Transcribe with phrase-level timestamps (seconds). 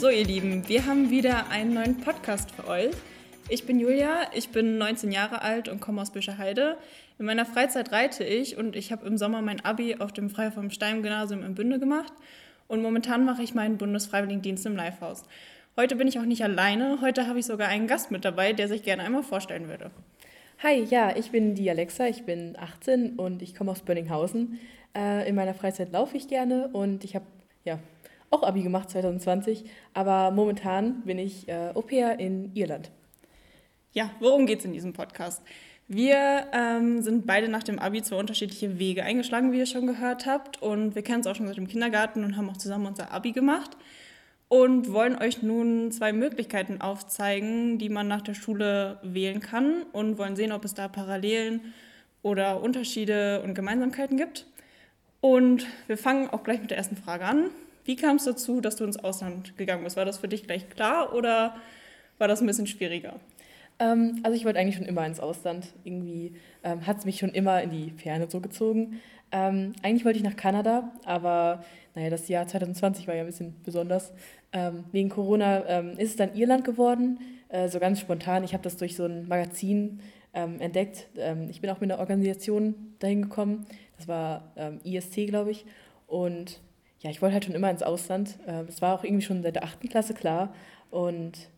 [0.00, 2.88] So, ihr Lieben, wir haben wieder einen neuen Podcast für euch.
[3.50, 6.78] Ich bin Julia, ich bin 19 Jahre alt und komme aus Büscherheide.
[7.18, 10.52] In meiner Freizeit reite ich und ich habe im Sommer mein Abi auf dem Freier
[10.52, 12.14] vom Stein Gymnasium in Bünde gemacht
[12.66, 15.24] und momentan mache ich meinen Bundesfreiwilligendienst im Livehaus.
[15.76, 18.68] Heute bin ich auch nicht alleine, heute habe ich sogar einen Gast mit dabei, der
[18.68, 19.90] sich gerne einmal vorstellen würde.
[20.62, 24.60] Hi, ja, ich bin die Alexa, ich bin 18 und ich komme aus Bönninghausen.
[24.96, 27.26] Äh, in meiner Freizeit laufe ich gerne und ich habe
[27.66, 27.78] ja
[28.30, 32.90] auch Abi gemacht 2020, aber momentan bin ich äh, Au-pair in Irland.
[33.92, 35.42] Ja, worum geht es in diesem Podcast?
[35.88, 40.24] Wir ähm, sind beide nach dem Abi zwei unterschiedliche Wege eingeschlagen, wie ihr schon gehört
[40.24, 40.62] habt.
[40.62, 43.32] Und wir kennen uns auch schon seit dem Kindergarten und haben auch zusammen unser Abi
[43.32, 43.76] gemacht.
[44.46, 49.82] Und wollen euch nun zwei Möglichkeiten aufzeigen, die man nach der Schule wählen kann.
[49.90, 51.74] Und wollen sehen, ob es da Parallelen
[52.22, 54.46] oder Unterschiede und Gemeinsamkeiten gibt.
[55.20, 57.50] Und wir fangen auch gleich mit der ersten Frage an.
[57.84, 59.96] Wie kam es dazu, dass du ins Ausland gegangen bist?
[59.96, 61.56] War das für dich gleich klar oder
[62.18, 63.20] war das ein bisschen schwieriger?
[63.80, 65.66] Ähm, also ich wollte eigentlich schon immer ins Ausland.
[65.82, 69.00] Irgendwie ähm, hat es mich schon immer in die Ferne so gezogen.
[69.32, 71.64] Ähm, eigentlich wollte ich nach Kanada, aber
[71.94, 74.12] naja, das Jahr 2020 war ja ein bisschen besonders.
[74.52, 78.44] Ähm, wegen Corona ähm, ist es dann Irland geworden, äh, so ganz spontan.
[78.44, 80.00] Ich habe das durch so ein Magazin
[80.32, 81.08] ähm, entdeckt.
[81.48, 83.66] ich bin auch mit einer Organisation dahin gekommen.
[83.96, 84.52] Das war
[84.84, 85.64] IST, glaube ich.
[86.06, 86.60] Und
[87.00, 88.36] ja, ich wollte halt schon immer ins Ausland.
[88.46, 90.54] Äh, das war auch irgendwie schon seit der achten Klasse klar.
[90.90, 91.48] Und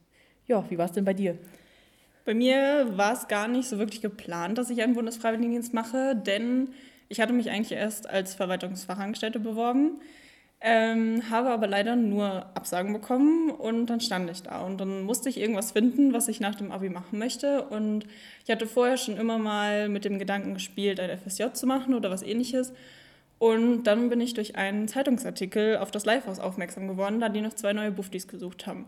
[0.46, 1.36] ja, wie war es denn bei dir?
[2.24, 6.68] Bei mir war es gar nicht so wirklich geplant, dass ich einen Bundesfreiwilligendienst mache, denn
[7.08, 10.00] ich hatte mich eigentlich erst als Verwaltungsfachangestellte beworben,
[10.60, 15.28] ähm, habe aber leider nur Absagen bekommen und dann stand ich da und dann musste
[15.28, 18.06] ich irgendwas finden, was ich nach dem Abi machen möchte und
[18.44, 22.08] ich hatte vorher schon immer mal mit dem Gedanken gespielt, ein FSJ zu machen oder
[22.10, 22.72] was ähnliches
[23.42, 27.54] und dann bin ich durch einen Zeitungsartikel auf das Livehaus aufmerksam geworden, da die noch
[27.54, 28.86] zwei neue Buftis gesucht haben.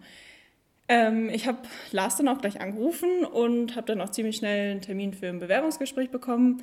[0.87, 1.59] Ähm, ich habe
[1.91, 5.41] Lars dann auch gleich angerufen und habe dann auch ziemlich schnell einen Termin für ein
[5.41, 6.63] Bewerbungsgespräch bekommen.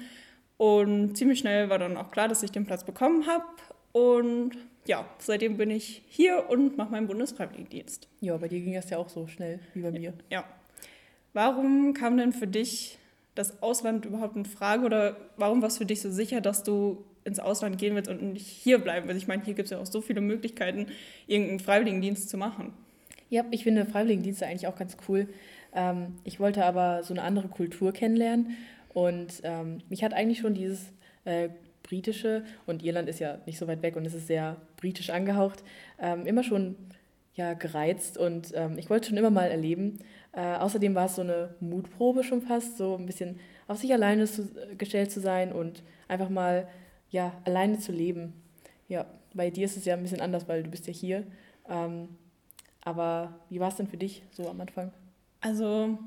[0.55, 3.43] Und ziemlich schnell war dann auch klar, dass ich den Platz bekommen habe.
[3.91, 4.51] Und
[4.85, 8.07] ja, seitdem bin ich hier und mache meinen Bundesfreiwilligendienst.
[8.21, 10.13] Ja, bei dir ging das ja auch so schnell wie bei mir.
[10.29, 10.45] Ja.
[11.33, 12.99] Warum kam denn für dich
[13.35, 17.03] das Ausland überhaupt in Frage oder warum war es für dich so sicher, dass du
[17.23, 19.21] ins Ausland gehen willst und nicht hier bleiben willst.
[19.21, 20.87] Ich meine, hier gibt es ja auch so viele Möglichkeiten,
[21.27, 22.73] irgendeinen Freiwilligendienst zu machen.
[23.29, 25.27] Ja, ich finde Freiwilligendienste eigentlich auch ganz cool.
[25.73, 28.57] Ähm, ich wollte aber so eine andere Kultur kennenlernen
[28.93, 30.91] und ähm, mich hat eigentlich schon dieses
[31.25, 31.49] äh,
[31.83, 35.63] britische, und Irland ist ja nicht so weit weg und es ist sehr britisch angehaucht,
[35.99, 36.75] ähm, immer schon
[37.35, 39.99] ja, gereizt und ähm, ich wollte schon immer mal erleben.
[40.33, 44.25] Äh, außerdem war es so eine Mutprobe schon fast, so ein bisschen auf sich alleine
[44.25, 46.67] zu, gestellt zu sein und einfach mal
[47.11, 48.33] ja, alleine zu leben.
[48.87, 51.27] Ja, bei dir ist es ja ein bisschen anders, weil du bist ja hier.
[51.69, 52.09] Ähm,
[52.81, 54.91] aber wie war es denn für dich so am Anfang?
[55.39, 55.97] Also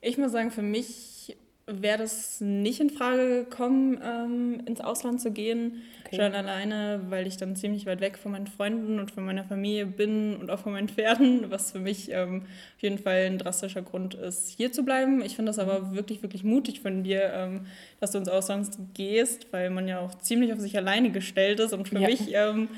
[0.00, 1.36] ich muss sagen, für mich
[1.68, 5.82] wäre das nicht in Frage gekommen, ähm, ins Ausland zu gehen.
[6.06, 6.16] Okay.
[6.16, 9.86] Schon alleine, weil ich dann ziemlich weit weg von meinen Freunden und von meiner Familie
[9.86, 12.42] bin und auch von meinen Pferden, was für mich ähm,
[12.76, 15.22] auf jeden Fall ein drastischer Grund ist, hier zu bleiben.
[15.22, 15.94] Ich finde das aber mhm.
[15.94, 17.66] wirklich, wirklich mutig von dir, ähm,
[18.00, 21.72] dass du ins Ausland gehst, weil man ja auch ziemlich auf sich alleine gestellt ist.
[21.74, 22.08] Und für ja.
[22.08, 22.68] mich ähm,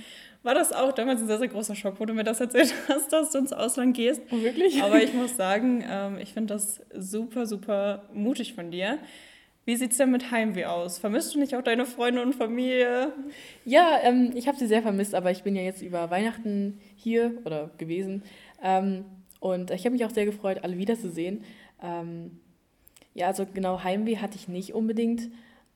[0.42, 3.12] war das auch damals ein sehr, sehr großer Schock, wo du mir das erzählt hast,
[3.12, 4.22] dass du ins Ausland gehst.
[4.30, 4.82] Oh, wirklich?
[4.82, 8.98] Aber ich muss sagen, ähm, ich finde das super, super mutig von dir.
[9.66, 10.98] Wie sieht es denn mit Heimweh aus?
[10.98, 13.12] Vermisst du nicht auch deine Freunde und Familie?
[13.64, 17.34] Ja, ähm, ich habe sie sehr vermisst, aber ich bin ja jetzt über Weihnachten hier
[17.44, 18.22] oder gewesen.
[18.62, 19.04] Ähm,
[19.38, 21.44] und ich habe mich auch sehr gefreut, alle wiederzusehen.
[21.82, 22.40] Ähm,
[23.14, 25.28] ja, also genau Heimweh hatte ich nicht unbedingt,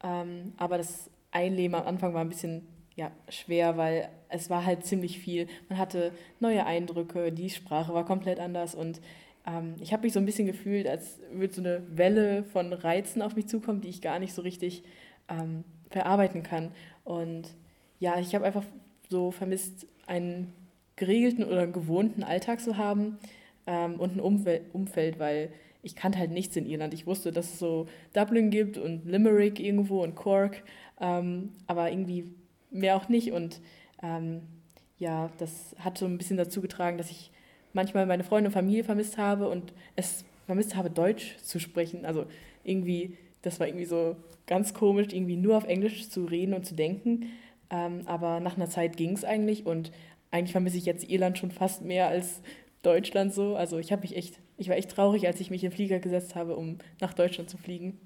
[0.03, 2.67] ähm, aber das Einleben am Anfang war ein bisschen
[2.97, 5.47] ja, schwer, weil es war halt ziemlich viel.
[5.69, 9.01] Man hatte neue Eindrücke, die Sprache war komplett anders und
[9.47, 13.23] ähm, ich habe mich so ein bisschen gefühlt, als würde so eine Welle von Reizen
[13.23, 14.83] auf mich zukommen, die ich gar nicht so richtig
[15.29, 16.73] ähm, verarbeiten kann.
[17.05, 17.55] Und
[18.01, 18.65] ja, ich habe einfach
[19.09, 20.53] so vermisst, einen
[20.97, 23.19] geregelten oder gewohnten Alltag zu haben
[23.67, 25.51] ähm, und ein Umwel Umfeld, weil
[25.83, 26.95] ich kannte halt nichts in Irland.
[26.95, 30.63] Ich wusste, dass es so Dublin gibt und Limerick irgendwo und Cork,
[31.01, 32.33] ähm, aber irgendwie
[32.71, 33.33] mehr auch nicht.
[33.33, 33.61] Und
[34.05, 34.43] ähm,
[34.99, 37.31] ja, das hat so ein bisschen dazu getragen, dass ich
[37.73, 42.05] manchmal meine Freunde und Familie vermisst habe und es vermisst habe, Deutsch zu sprechen.
[42.05, 42.27] Also
[42.63, 44.17] irgendwie, das war irgendwie so
[44.47, 47.31] ganz komisch, irgendwie nur auf Englisch zu reden und zu denken.
[47.71, 49.91] Ähm, aber nach einer Zeit ging es eigentlich und
[50.31, 52.41] eigentlich vermisse ich jetzt Irland schon fast mehr als
[52.83, 53.57] Deutschland so.
[53.57, 55.99] Also ich habe mich echt, ich war echt traurig, als ich mich in den Flieger
[55.99, 57.99] gesetzt habe, um nach Deutschland zu fliegen.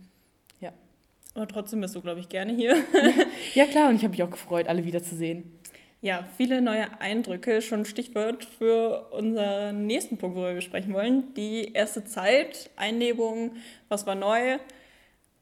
[0.60, 0.72] Ja.
[1.34, 2.76] Aber trotzdem bist du, glaube ich, gerne hier.
[3.54, 5.57] ja, klar, und ich habe mich auch gefreut, alle wiederzusehen.
[6.00, 11.34] Ja, viele neue Eindrücke, schon Stichwort für unseren nächsten Punkt, worüber wir sprechen wollen.
[11.34, 13.52] Die erste Zeit, Einlebung,
[13.88, 14.58] was war neu?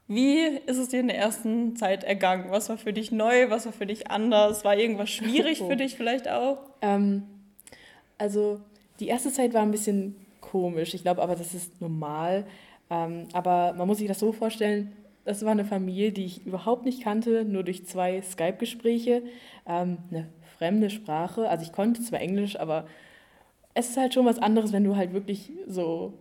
[0.08, 2.50] Wie ist es dir in der ersten Zeit ergangen?
[2.50, 3.50] Was war für dich neu?
[3.50, 4.64] Was war für dich anders?
[4.64, 5.68] War irgendwas schwierig oh.
[5.68, 6.58] für dich vielleicht auch?
[6.80, 7.24] Ähm,
[8.16, 8.60] also
[8.98, 10.94] die erste Zeit war ein bisschen komisch.
[10.94, 12.46] Ich glaube aber, das ist normal.
[12.88, 14.92] Ähm, aber man muss sich das so vorstellen,
[15.26, 19.22] das war eine Familie, die ich überhaupt nicht kannte, nur durch zwei Skype-Gespräche.
[19.66, 21.48] Ähm, eine fremde Sprache.
[21.48, 22.86] Also ich konnte zwar Englisch, aber
[23.74, 26.14] es ist halt schon was anderes, wenn du halt wirklich so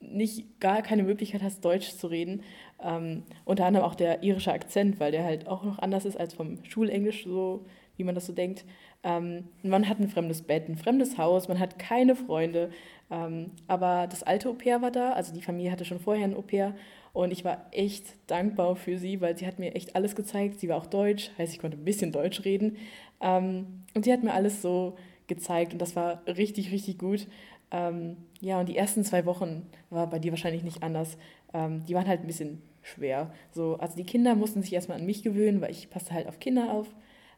[0.00, 2.42] nicht gar keine Möglichkeit hast, Deutsch zu reden.
[2.82, 6.34] Ähm, unter anderem auch der irische Akzent, weil der halt auch noch anders ist als
[6.34, 7.64] vom Schulenglisch, so
[7.96, 8.64] wie man das so denkt.
[9.02, 12.70] Ähm, man hat ein fremdes Bett, ein fremdes Haus, man hat keine Freunde.
[13.10, 16.74] Ähm, aber das alte Au-pair war da, also die Familie hatte schon vorher ein Au-pair
[17.12, 20.60] und ich war echt dankbar für sie, weil sie hat mir echt alles gezeigt.
[20.60, 22.76] Sie war auch deutsch, heißt ich konnte ein bisschen Deutsch reden.
[23.20, 27.26] Ähm, und sie hat mir alles so gezeigt und das war richtig, richtig gut.
[27.70, 31.18] Ähm, ja, und die ersten zwei Wochen war bei dir wahrscheinlich nicht anders.
[31.52, 33.30] Ähm, die waren halt ein bisschen schwer.
[33.52, 36.40] So, also die Kinder mussten sich erstmal an mich gewöhnen, weil ich passte halt auf
[36.40, 36.88] Kinder auf.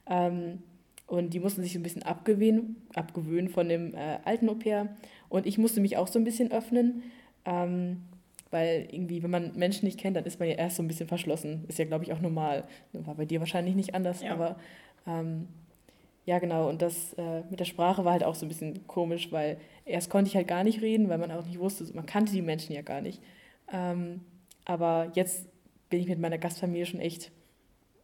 [0.07, 0.63] Ähm,
[1.07, 4.95] und die mussten sich so ein bisschen abgewöhnen, abgewöhnen von dem äh, alten Au-pair.
[5.29, 7.03] Und ich musste mich auch so ein bisschen öffnen,
[7.45, 8.03] ähm,
[8.53, 11.09] weil irgendwie, wenn man Menschen nicht kennt, dann ist man ja erst so ein bisschen
[11.09, 11.65] verschlossen.
[11.67, 12.65] Ist ja, glaube ich, auch normal.
[12.93, 14.33] War bei dir wahrscheinlich nicht anders, ja.
[14.33, 14.57] aber
[15.07, 15.49] ähm,
[16.31, 16.69] ja, genau.
[16.69, 20.11] Und das äh, mit der Sprache war halt auch so ein bisschen komisch, weil erst
[20.11, 22.73] konnte ich halt gar nicht reden, weil man auch nicht wusste, man kannte die Menschen
[22.73, 23.21] ja gar nicht.
[23.73, 24.21] Ähm,
[24.65, 25.49] aber jetzt
[25.89, 27.33] bin ich mit meiner Gastfamilie schon echt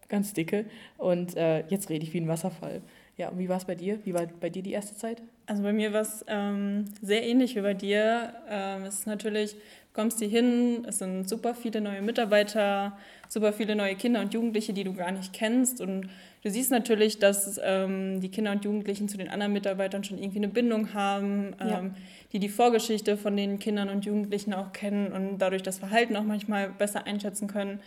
[0.08, 0.64] ganz dicke
[0.98, 2.82] und äh, jetzt rede ich wie ein Wasserfall.
[3.16, 4.04] Ja, und wie war es bei dir?
[4.04, 5.22] Wie war bei dir die erste Zeit?
[5.46, 8.34] Also bei mir war es ähm, sehr ähnlich wie bei dir.
[8.48, 9.54] Ähm, es ist natürlich,
[9.96, 12.96] kommst hier hin, es sind super viele neue Mitarbeiter,
[13.28, 15.80] super viele neue Kinder und Jugendliche, die du gar nicht kennst.
[15.80, 16.10] Und
[16.44, 20.36] du siehst natürlich, dass ähm, die Kinder und Jugendlichen zu den anderen Mitarbeitern schon irgendwie
[20.36, 21.78] eine Bindung haben, ja.
[21.78, 21.94] Ähm,
[22.32, 26.24] die die Vorgeschichte von den Kindern und Jugendlichen auch kennen und dadurch das Verhalten auch
[26.24, 27.80] manchmal besser einschätzen können.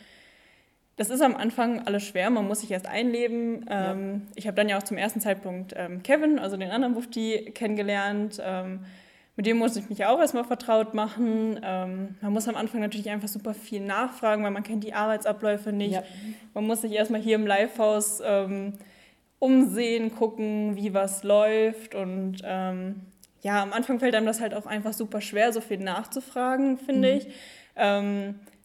[0.96, 3.66] Das ist am Anfang alles schwer, man muss sich erst einleben.
[3.70, 3.92] Ja.
[3.92, 7.52] Ähm, ich habe dann ja auch zum ersten Zeitpunkt ähm, Kevin, also den anderen Wufti,
[7.54, 8.42] kennengelernt.
[9.39, 11.59] Ähm, mit dem musste ich mich auch erstmal vertraut machen.
[11.63, 15.71] Ähm, man muss am Anfang natürlich einfach super viel nachfragen, weil man kennt die Arbeitsabläufe
[15.71, 15.94] nicht.
[15.94, 16.03] Ja.
[16.53, 18.74] Man muss sich erstmal hier im Livehaus ähm,
[19.39, 21.95] umsehen, gucken, wie was läuft.
[21.95, 23.01] Und ähm,
[23.41, 27.13] ja, am Anfang fällt einem das halt auch einfach super schwer, so viel nachzufragen, finde
[27.13, 27.18] mhm.
[27.18, 27.27] ich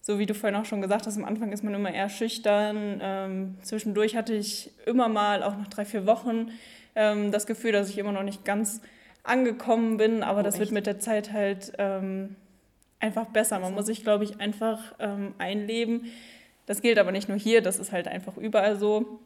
[0.04, 3.00] so wie du vorhin auch schon gesagt hast, am Anfang ist man immer eher schüchtern.
[3.00, 6.50] Ähm, zwischendurch hatte ich immer mal, auch nach drei, vier Wochen,
[6.94, 8.82] ähm, das Gefühl, dass ich immer noch nicht ganz
[9.24, 10.60] angekommen bin, aber oh, das echt?
[10.60, 12.36] wird mit der Zeit halt ähm,
[13.00, 13.58] einfach besser.
[13.58, 16.12] Man muss sich, glaube ich, einfach ähm, einleben.
[16.66, 19.20] Das gilt aber nicht nur hier, das ist halt einfach überall so.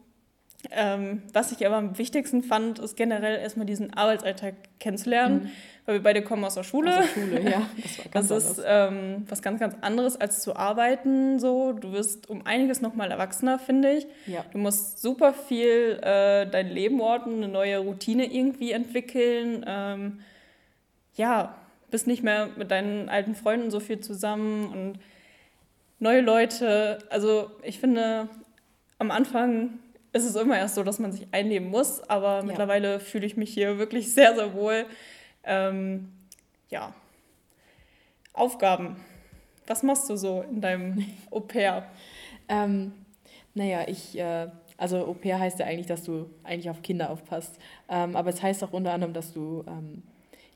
[0.71, 5.45] Ähm, was ich aber am wichtigsten fand, ist generell erstmal diesen Arbeitsalltag kennenzulernen.
[5.45, 5.51] Mhm
[5.89, 6.99] weil wir beide kommen aus der Schule.
[6.99, 7.63] Aus der Schule, ja.
[8.13, 11.39] Das, das ist ähm, was ganz, ganz anderes als zu arbeiten.
[11.39, 11.73] So.
[11.73, 14.07] Du wirst um einiges nochmal erwachsener, finde ich.
[14.27, 14.45] Ja.
[14.53, 19.65] Du musst super viel äh, dein Leben ordnen, eine neue Routine irgendwie entwickeln.
[19.67, 20.21] Ähm,
[21.15, 21.55] ja,
[21.91, 24.99] bist nicht mehr mit deinen alten Freunden so viel zusammen und
[26.01, 26.99] neue Leute.
[27.09, 28.29] Also ich finde,
[28.99, 29.79] am Anfang
[30.19, 32.43] ist es immer erst so, dass man sich einnehmen muss, aber ja.
[32.43, 34.87] mittlerweile fühle ich mich hier wirklich sehr, sehr wohl.
[35.45, 36.13] Ähm,
[36.71, 36.95] ja.
[38.33, 38.97] Aufgaben.
[39.67, 41.85] Was machst du so in deinem Au pair?
[42.49, 42.93] ähm,
[43.55, 47.59] naja, ich, äh, also Au pair heißt ja eigentlich, dass du eigentlich auf Kinder aufpasst.
[47.89, 50.03] Ähm, aber es heißt auch unter anderem, dass du ähm,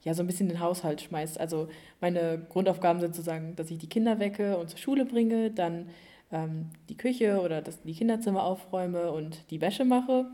[0.04, 1.38] ja so ein bisschen den Haushalt schmeißt.
[1.38, 1.68] Also
[2.00, 5.88] meine Grundaufgaben sind sozusagen, dass ich die Kinder wecke und zur Schule bringe, dann
[6.32, 10.26] ähm, die Küche oder das, die Kinderzimmer aufräume und die Wäsche mache.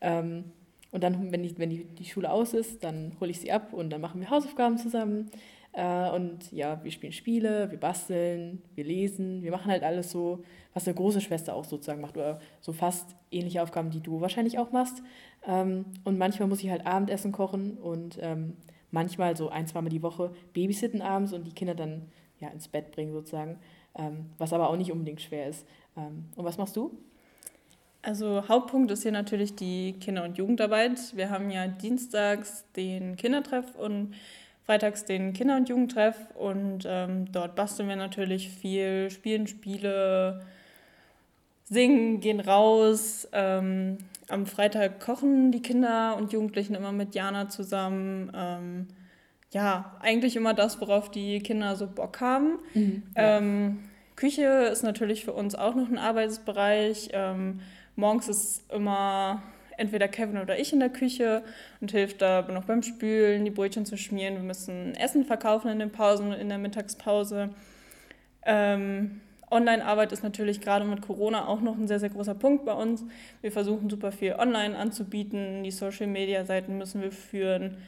[0.00, 0.44] Ähm,
[0.90, 3.72] und dann, wenn, ich, wenn die, die Schule aus ist, dann hole ich sie ab
[3.72, 5.30] und dann machen wir Hausaufgaben zusammen.
[5.72, 10.42] Äh, und ja, wir spielen Spiele, wir basteln, wir lesen, wir machen halt alles so,
[10.72, 12.16] was eine große Schwester auch sozusagen macht.
[12.16, 15.02] Oder so fast ähnliche Aufgaben, die du wahrscheinlich auch machst.
[15.46, 18.56] Ähm, und manchmal muss ich halt Abendessen kochen und ähm,
[18.90, 22.92] manchmal so ein, zweimal die Woche babysitten abends und die Kinder dann ja, ins Bett
[22.92, 23.58] bringen sozusagen.
[23.98, 25.66] Ähm, was aber auch nicht unbedingt schwer ist.
[25.96, 26.96] Ähm, und was machst du?
[28.00, 31.16] Also Hauptpunkt ist hier natürlich die Kinder- und Jugendarbeit.
[31.16, 34.14] Wir haben ja dienstags den Kindertreff und
[34.64, 40.42] freitags den Kinder- und Jugendtreff und ähm, dort basteln wir natürlich viel, spielen Spiele,
[41.64, 43.26] singen, gehen raus.
[43.32, 48.30] Ähm, am Freitag kochen die Kinder und Jugendlichen immer mit Jana zusammen.
[48.34, 48.88] Ähm,
[49.50, 52.58] ja, eigentlich immer das, worauf die Kinder so Bock haben.
[52.74, 53.38] Mhm, ja.
[53.38, 53.78] Ähm,
[54.16, 57.10] Küche ist natürlich für uns auch noch ein Arbeitsbereich.
[57.12, 57.60] Ähm,
[57.94, 59.42] morgens ist immer
[59.76, 61.42] entweder Kevin oder ich in der Küche
[61.80, 64.34] und hilft da noch beim Spülen, die Brötchen zu schmieren.
[64.34, 67.50] Wir müssen Essen verkaufen in den Pausen, in der Mittagspause.
[68.44, 72.72] Ähm, Online-Arbeit ist natürlich gerade mit Corona auch noch ein sehr, sehr großer Punkt bei
[72.72, 73.04] uns.
[73.40, 75.62] Wir versuchen super viel online anzubieten.
[75.62, 77.78] Die Social-Media-Seiten müssen wir führen.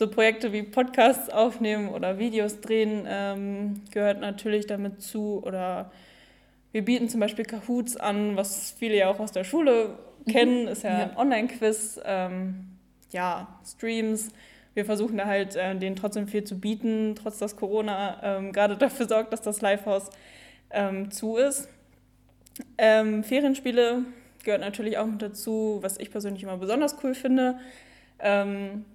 [0.00, 5.42] So Projekte wie Podcasts aufnehmen oder Videos drehen ähm, gehört natürlich damit zu.
[5.44, 5.92] Oder
[6.72, 10.32] wir bieten zum Beispiel Kahoots an, was viele ja auch aus der Schule mhm.
[10.32, 11.04] kennen, ist ja, ja.
[11.04, 12.00] ein Online-Quiz.
[12.02, 12.78] Ähm,
[13.10, 14.30] ja, Streams.
[14.72, 18.78] Wir versuchen da halt äh, denen trotzdem viel zu bieten, trotz dass Corona ähm, gerade
[18.78, 20.08] dafür sorgt, dass das Livehouse
[20.70, 21.68] ähm, zu ist.
[22.78, 24.06] Ähm, Ferienspiele
[24.44, 27.58] gehört natürlich auch mit dazu, was ich persönlich immer besonders cool finde.
[28.18, 28.86] Ähm,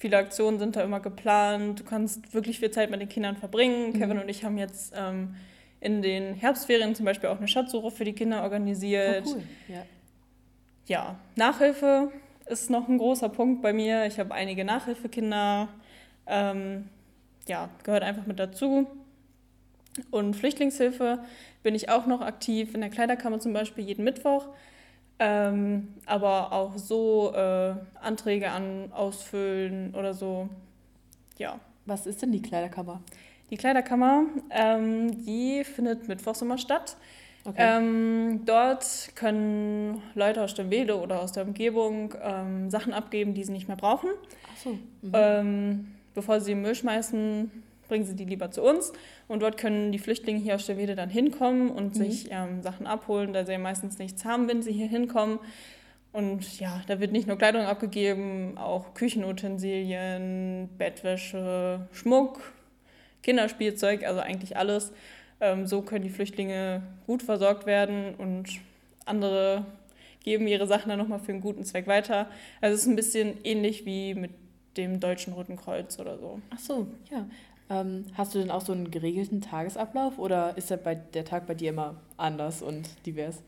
[0.00, 1.78] viele Aktionen sind da immer geplant.
[1.78, 3.92] Du kannst wirklich viel Zeit mit den Kindern verbringen.
[3.92, 3.98] Mhm.
[4.00, 5.36] Kevin und ich haben jetzt ähm,
[5.78, 9.24] in den Herbstferien zum Beispiel auch eine Schatzsuche für die Kinder organisiert.
[9.26, 9.42] Oh, cool.
[9.68, 9.86] ja.
[10.86, 12.10] ja, Nachhilfe
[12.46, 14.06] ist noch ein großer Punkt bei mir.
[14.06, 15.68] Ich habe einige Nachhilfekinder.
[16.26, 16.88] Ähm,
[17.46, 18.86] ja, gehört einfach mit dazu.
[20.10, 21.18] Und Flüchtlingshilfe
[21.62, 24.48] bin ich auch noch aktiv in der Kleiderkammer zum Beispiel jeden Mittwoch.
[25.22, 30.48] Ähm, aber auch so äh, Anträge an ausfüllen oder so.
[31.36, 31.60] Ja.
[31.84, 33.02] Was ist denn die Kleiderkammer?
[33.50, 36.96] Die Kleiderkammer, ähm, die findet mittwochs immer statt.
[37.44, 37.56] Okay.
[37.58, 43.44] Ähm, dort können Leute aus der Wähle oder aus der Umgebung ähm, Sachen abgeben, die
[43.44, 44.10] sie nicht mehr brauchen.
[44.52, 44.70] Ach so.
[45.02, 45.12] Mhm.
[45.12, 47.50] Ähm, bevor sie Müll schmeißen,
[47.90, 48.92] bringen sie die lieber zu uns.
[49.28, 51.98] Und dort können die Flüchtlinge hier aus Stevede dann hinkommen und mhm.
[51.98, 55.38] sich ähm, Sachen abholen, da sie ja meistens nichts haben, wenn sie hier hinkommen.
[56.12, 62.40] Und ja, da wird nicht nur Kleidung abgegeben, auch Küchenutensilien, Bettwäsche, Schmuck,
[63.22, 64.92] Kinderspielzeug, also eigentlich alles.
[65.40, 68.48] Ähm, so können die Flüchtlinge gut versorgt werden und
[69.04, 69.64] andere
[70.22, 72.28] geben ihre Sachen dann nochmal für einen guten Zweck weiter.
[72.60, 74.32] Also es ist ein bisschen ähnlich wie mit
[74.76, 76.40] dem Deutschen Roten Kreuz oder so.
[76.50, 77.26] Ach so, ja.
[77.70, 81.46] Ähm, hast du denn auch so einen geregelten Tagesablauf oder ist der, bei, der Tag
[81.46, 83.42] bei dir immer anders und divers?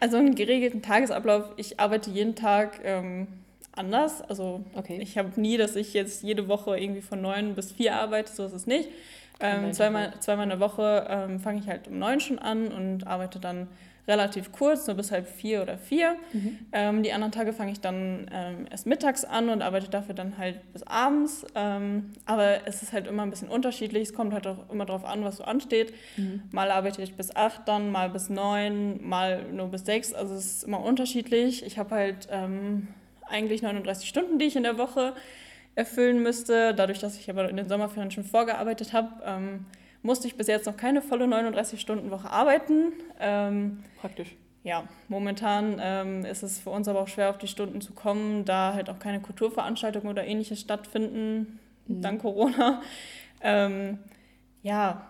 [0.00, 3.28] Also einen geregelten Tagesablauf, ich arbeite jeden Tag ähm,
[3.72, 4.20] anders.
[4.20, 4.98] Also okay.
[5.00, 8.44] ich habe nie, dass ich jetzt jede Woche irgendwie von neun bis vier arbeite, so
[8.44, 8.90] ist es nicht.
[9.38, 13.06] Ähm, zweimal, zweimal in der Woche ähm, fange ich halt um neun schon an und
[13.06, 13.68] arbeite dann
[14.08, 16.16] relativ kurz, nur bis halb vier oder vier.
[16.32, 16.58] Mhm.
[16.72, 20.38] Ähm, die anderen Tage fange ich dann ähm, erst mittags an und arbeite dafür dann
[20.38, 21.44] halt bis abends.
[21.54, 24.08] Ähm, aber es ist halt immer ein bisschen unterschiedlich.
[24.08, 25.92] Es kommt halt auch immer darauf an, was so ansteht.
[26.16, 26.42] Mhm.
[26.52, 30.12] Mal arbeite ich bis acht dann, mal bis neun, mal nur bis sechs.
[30.12, 31.64] Also es ist immer unterschiedlich.
[31.64, 32.88] Ich habe halt ähm,
[33.28, 35.14] eigentlich 39 Stunden, die ich in der Woche
[35.74, 36.74] erfüllen müsste.
[36.74, 39.66] Dadurch, dass ich aber in den Sommerferien schon vorgearbeitet habe, ähm,
[40.02, 42.92] musste ich bis jetzt noch keine volle 39-Stunden-Woche arbeiten.
[43.20, 44.36] Ähm, Praktisch.
[44.62, 48.44] Ja, momentan ähm, ist es für uns aber auch schwer, auf die Stunden zu kommen,
[48.44, 52.02] da halt auch keine Kulturveranstaltungen oder ähnliches stattfinden, mhm.
[52.02, 52.82] dank Corona.
[53.42, 53.98] Ähm,
[54.62, 55.06] ja,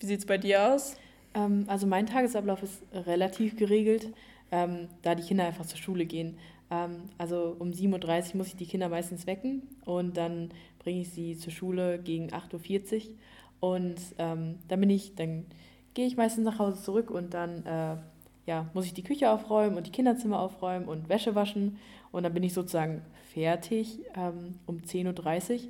[0.00, 0.96] wie sieht es bei dir aus?
[1.34, 4.08] Ähm, also mein Tagesablauf ist relativ geregelt,
[4.50, 6.38] ähm, da die Kinder einfach zur Schule gehen.
[6.70, 11.10] Ähm, also um 7.30 Uhr muss ich die Kinder meistens wecken und dann bringe ich
[11.10, 13.00] sie zur Schule gegen 8.40 Uhr
[13.62, 15.46] und ähm, dann bin ich, dann
[15.94, 17.96] gehe ich meistens nach Hause zurück und dann äh,
[18.44, 21.78] ja, muss ich die Küche aufräumen und die Kinderzimmer aufräumen und Wäsche waschen.
[22.10, 23.02] Und dann bin ich sozusagen
[23.32, 25.60] fertig ähm, um 10.30 Uhr.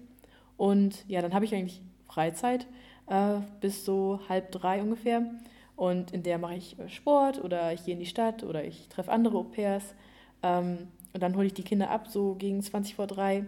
[0.57, 2.67] Und ja, dann habe ich eigentlich Freizeit
[3.09, 5.31] äh, bis so halb drei ungefähr.
[5.77, 8.89] Und in der mache ich äh, Sport oder ich gehe in die Stadt oder ich
[8.89, 9.95] treffe andere Au-pairs.
[10.43, 13.45] Ähm, und dann hole ich die Kinder ab, so gegen 20 vor drei.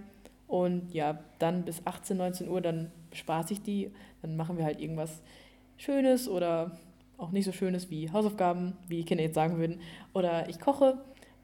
[0.49, 3.91] Und ja, dann bis 18, 19 Uhr, dann bespaße ich die.
[4.23, 5.23] Dann machen wir halt irgendwas
[5.77, 6.79] Schönes oder
[7.17, 9.81] auch nicht so Schönes wie Hausaufgaben, wie die Kinder jetzt sagen würden.
[10.13, 10.99] Oder ich koche.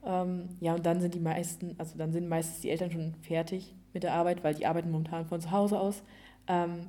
[0.05, 3.75] Ähm, ja, und dann sind die meisten, also dann sind meistens die Eltern schon fertig
[3.93, 6.03] mit der Arbeit, weil die arbeiten momentan von zu Hause aus.
[6.47, 6.87] Ähm,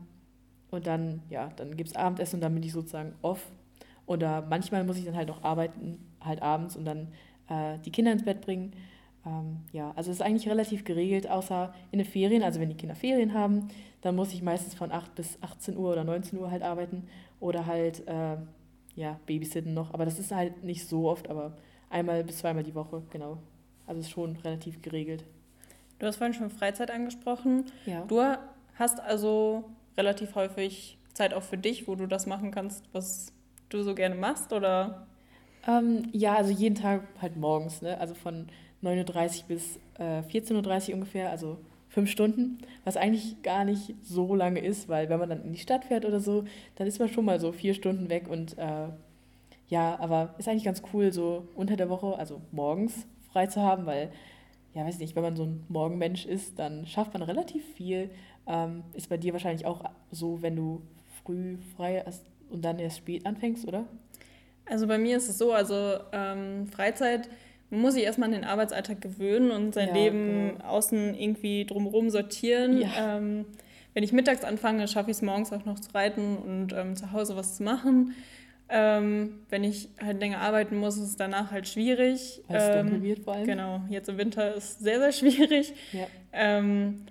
[0.69, 3.51] und dann, ja, dann gibt es Abendessen und dann bin ich sozusagen off.
[4.05, 7.09] Oder manchmal muss ich dann halt noch arbeiten, halt abends und dann
[7.49, 8.73] äh, die Kinder ins Bett bringen.
[9.25, 12.75] Ähm, ja, also es ist eigentlich relativ geregelt, außer in den Ferien, also wenn die
[12.75, 13.67] Kinder Ferien haben,
[14.01, 17.07] dann muss ich meistens von 8 bis 18 Uhr oder 19 Uhr halt arbeiten
[17.39, 18.37] oder halt, äh,
[18.95, 19.93] ja, babysitten noch.
[19.93, 21.57] Aber das ist halt nicht so oft, aber
[21.89, 23.37] einmal bis zweimal die Woche, genau.
[23.85, 25.23] Also es ist schon relativ geregelt.
[25.99, 27.65] Du hast vorhin schon Freizeit angesprochen.
[27.85, 28.05] Ja.
[28.05, 28.21] Du
[28.75, 29.65] hast also
[29.97, 33.33] relativ häufig Zeit auch für dich, wo du das machen kannst, was
[33.69, 35.05] du so gerne machst, oder?
[35.67, 37.99] Ähm, ja, also jeden Tag halt morgens, ne?
[37.99, 38.47] Also von
[38.83, 41.57] 9.30 Uhr bis äh, 14.30 Uhr ungefähr, also
[41.89, 45.59] fünf Stunden, was eigentlich gar nicht so lange ist, weil wenn man dann in die
[45.59, 46.45] Stadt fährt oder so,
[46.75, 48.87] dann ist man schon mal so vier Stunden weg und äh,
[49.67, 53.85] ja, aber ist eigentlich ganz cool, so unter der Woche, also morgens frei zu haben,
[53.85, 54.11] weil,
[54.73, 58.09] ja, weiß nicht, wenn man so ein Morgenmensch ist, dann schafft man relativ viel.
[58.47, 60.81] Ähm, ist bei dir wahrscheinlich auch so, wenn du
[61.23, 63.85] früh frei hast und dann erst spät anfängst, oder?
[64.65, 67.29] Also bei mir ist es so, also ähm, Freizeit
[67.71, 70.65] man muss sich erstmal an den Arbeitsalltag gewöhnen und sein ja, Leben genau.
[70.65, 72.81] außen irgendwie drumherum sortieren.
[72.81, 73.17] Ja.
[73.17, 73.45] Ähm,
[73.93, 77.11] wenn ich mittags anfange, schaffe ich es morgens auch noch zu reiten und ähm, zu
[77.11, 78.13] Hause was zu machen.
[78.69, 82.41] Ähm, wenn ich halt länger arbeiten muss, ist es danach halt schwierig.
[82.47, 83.45] Weil es dunkel ähm, wird vor allem.
[83.45, 85.73] Genau, jetzt im Winter ist es sehr, sehr schwierig.
[85.91, 86.07] Ja.
[86.31, 87.05] Ähm,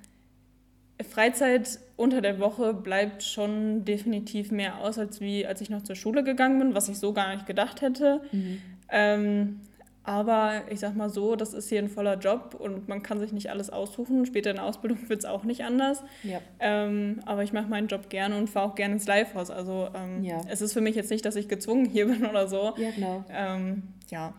[1.10, 5.96] Freizeit unter der Woche bleibt schon definitiv mehr aus, als wie als ich noch zur
[5.96, 8.22] Schule gegangen bin, was ich so gar nicht gedacht hätte.
[8.32, 8.62] Mhm.
[8.90, 9.60] Ähm,
[10.02, 13.32] aber ich sag mal so, das ist hier ein voller Job und man kann sich
[13.32, 14.24] nicht alles aussuchen.
[14.24, 16.02] Später in der Ausbildung wird es auch nicht anders.
[16.22, 16.40] Ja.
[16.58, 19.50] Ähm, aber ich mache meinen Job gerne und fahre auch gerne ins Livehaus.
[19.50, 20.40] Also ähm, ja.
[20.48, 22.72] es ist für mich jetzt nicht, dass ich gezwungen hier bin oder so.
[22.76, 23.24] Ja, genau.
[23.30, 24.32] Ähm, ja.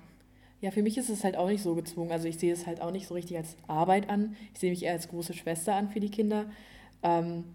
[0.61, 2.11] Ja, für mich ist es halt auch nicht so gezwungen.
[2.11, 4.35] Also ich sehe es halt auch nicht so richtig als Arbeit an.
[4.53, 6.45] Ich sehe mich eher als große Schwester an für die Kinder.
[7.03, 7.45] Ähm,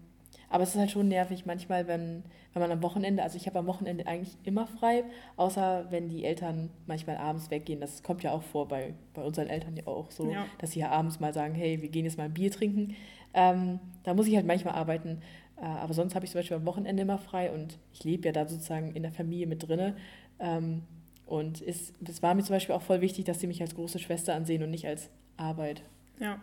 [0.49, 2.23] aber es ist halt schon nervig manchmal, wenn,
[2.53, 5.03] wenn man am Wochenende, also ich habe am Wochenende eigentlich immer frei,
[5.35, 7.81] außer wenn die Eltern manchmal abends weggehen.
[7.81, 10.45] Das kommt ja auch vor bei, bei unseren Eltern ja auch so, ja.
[10.59, 12.95] dass sie ja abends mal sagen, hey, wir gehen jetzt mal ein Bier trinken.
[13.33, 15.21] Ähm, da muss ich halt manchmal arbeiten.
[15.57, 18.31] Äh, aber sonst habe ich zum Beispiel am Wochenende immer frei und ich lebe ja
[18.31, 19.97] da sozusagen in der Familie mit drinne.
[20.39, 20.83] Ähm,
[21.25, 24.33] und es war mir zum Beispiel auch voll wichtig, dass sie mich als große Schwester
[24.33, 25.83] ansehen und nicht als Arbeit.
[26.19, 26.39] Ja.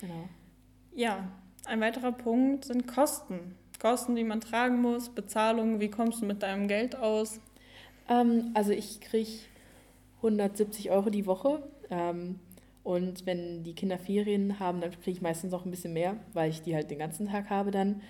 [0.00, 0.28] Genau.
[0.92, 1.28] Ja,
[1.66, 3.54] ein weiterer Punkt sind Kosten.
[3.80, 7.40] Kosten, die man tragen muss, Bezahlung, wie kommst du mit deinem Geld aus?
[8.08, 9.30] Ähm, also ich kriege
[10.18, 11.62] 170 Euro die Woche.
[11.90, 12.40] Ähm,
[12.82, 16.50] und wenn die Kinder Ferien haben, dann kriege ich meistens auch ein bisschen mehr, weil
[16.50, 18.00] ich die halt den ganzen Tag habe dann.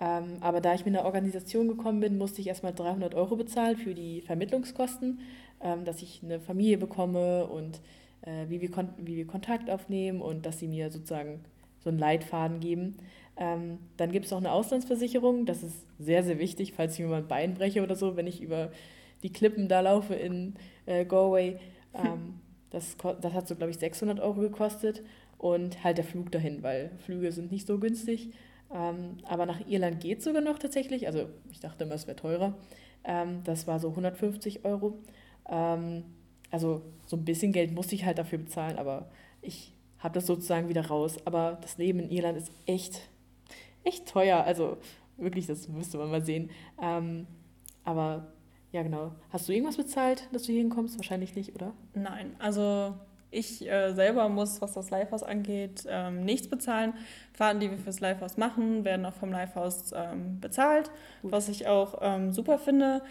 [0.00, 3.76] Ähm, aber da ich mit einer Organisation gekommen bin, musste ich erstmal 300 Euro bezahlen
[3.76, 5.20] für die Vermittlungskosten,
[5.60, 7.80] ähm, dass ich eine Familie bekomme und
[8.22, 11.40] äh, wie, wir wie wir Kontakt aufnehmen und dass sie mir sozusagen
[11.80, 12.96] so einen Leitfaden geben.
[13.36, 15.46] Ähm, dann gibt es noch eine Auslandsversicherung.
[15.46, 18.26] Das ist sehr, sehr wichtig, falls ich mir mal ein Bein breche oder so, wenn
[18.26, 18.70] ich über
[19.22, 20.54] die Klippen da laufe in
[20.86, 21.58] äh, Galway.
[21.94, 25.02] Ähm, das, das hat so, glaube ich, 600 Euro gekostet.
[25.38, 28.30] Und halt der Flug dahin, weil Flüge sind nicht so günstig.
[28.72, 31.06] Ähm, aber nach Irland geht es sogar noch tatsächlich.
[31.06, 32.54] Also ich dachte immer, es wäre teurer.
[33.04, 34.98] Ähm, das war so 150 Euro.
[35.48, 36.04] Ähm,
[36.50, 39.10] also so ein bisschen Geld musste ich halt dafür bezahlen, aber
[39.42, 41.16] ich habe das sozusagen wieder raus.
[41.24, 43.08] Aber das Leben in Irland ist echt,
[43.84, 44.44] echt teuer.
[44.44, 44.78] Also
[45.16, 46.50] wirklich, das müsste man mal sehen.
[46.80, 47.26] Ähm,
[47.84, 48.32] aber
[48.72, 49.12] ja, genau.
[49.30, 50.98] Hast du irgendwas bezahlt, dass du hier hinkommst?
[50.98, 51.72] Wahrscheinlich nicht, oder?
[51.94, 52.94] Nein, also
[53.30, 56.94] ich äh, selber muss, was das Livehouse angeht, ähm, nichts bezahlen.
[57.32, 60.90] Fahrten, die wir fürs Livehouse machen, werden auch vom Livehouse ähm, bezahlt,
[61.22, 61.32] Gut.
[61.32, 63.02] was ich auch ähm, super finde.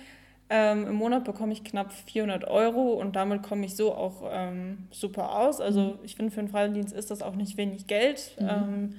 [0.50, 4.88] Ähm, Im Monat bekomme ich knapp 400 Euro und damit komme ich so auch ähm,
[4.92, 5.60] super aus.
[5.60, 6.00] Also mhm.
[6.04, 8.32] ich finde, für einen Freiwilligendienst ist das auch nicht wenig Geld.
[8.40, 8.48] Mhm.
[8.50, 8.96] Ähm,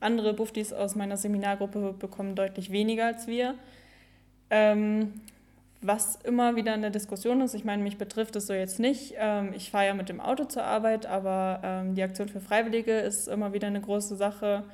[0.00, 3.54] andere Buftis aus meiner Seminargruppe bekommen deutlich weniger als wir.
[4.50, 5.20] Ähm,
[5.82, 9.14] was immer wieder in der Diskussion ist, ich meine, mich betrifft es so jetzt nicht.
[9.16, 12.92] Ähm, ich fahre ja mit dem Auto zur Arbeit, aber ähm, die Aktion für Freiwillige
[12.92, 14.64] ist immer wieder eine große Sache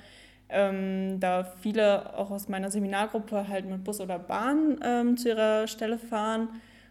[0.48, 5.66] ähm, da viele auch aus meiner Seminargruppe halt mit Bus oder Bahn ähm, zu ihrer
[5.66, 6.48] Stelle fahren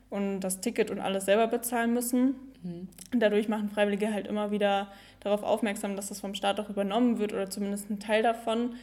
[0.10, 2.36] und das Ticket und alles selber bezahlen müssen.
[2.64, 2.90] Mhm.
[3.18, 4.88] Dadurch machen Freiwillige halt immer wieder
[5.22, 8.76] darauf aufmerksam, dass das vom Staat auch übernommen wird oder zumindest ein Teil davon.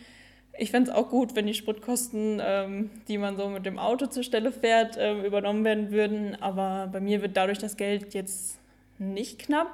[0.59, 4.07] Ich fände es auch gut, wenn die Spritkosten, ähm, die man so mit dem Auto
[4.07, 6.37] zur Stelle fährt, ähm, übernommen werden würden.
[6.41, 8.59] Aber bei mir wird dadurch das Geld jetzt
[8.99, 9.69] nicht knapp.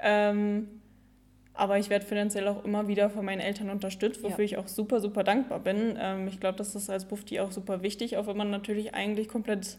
[0.00, 0.79] Ähm,
[1.60, 4.44] aber ich werde finanziell auch immer wieder von meinen Eltern unterstützt, wofür ja.
[4.44, 5.94] ich auch super, super dankbar bin.
[6.00, 9.28] Ähm, ich glaube, das ist als Bufti auch super wichtig, auch wenn man natürlich eigentlich
[9.28, 9.76] komplett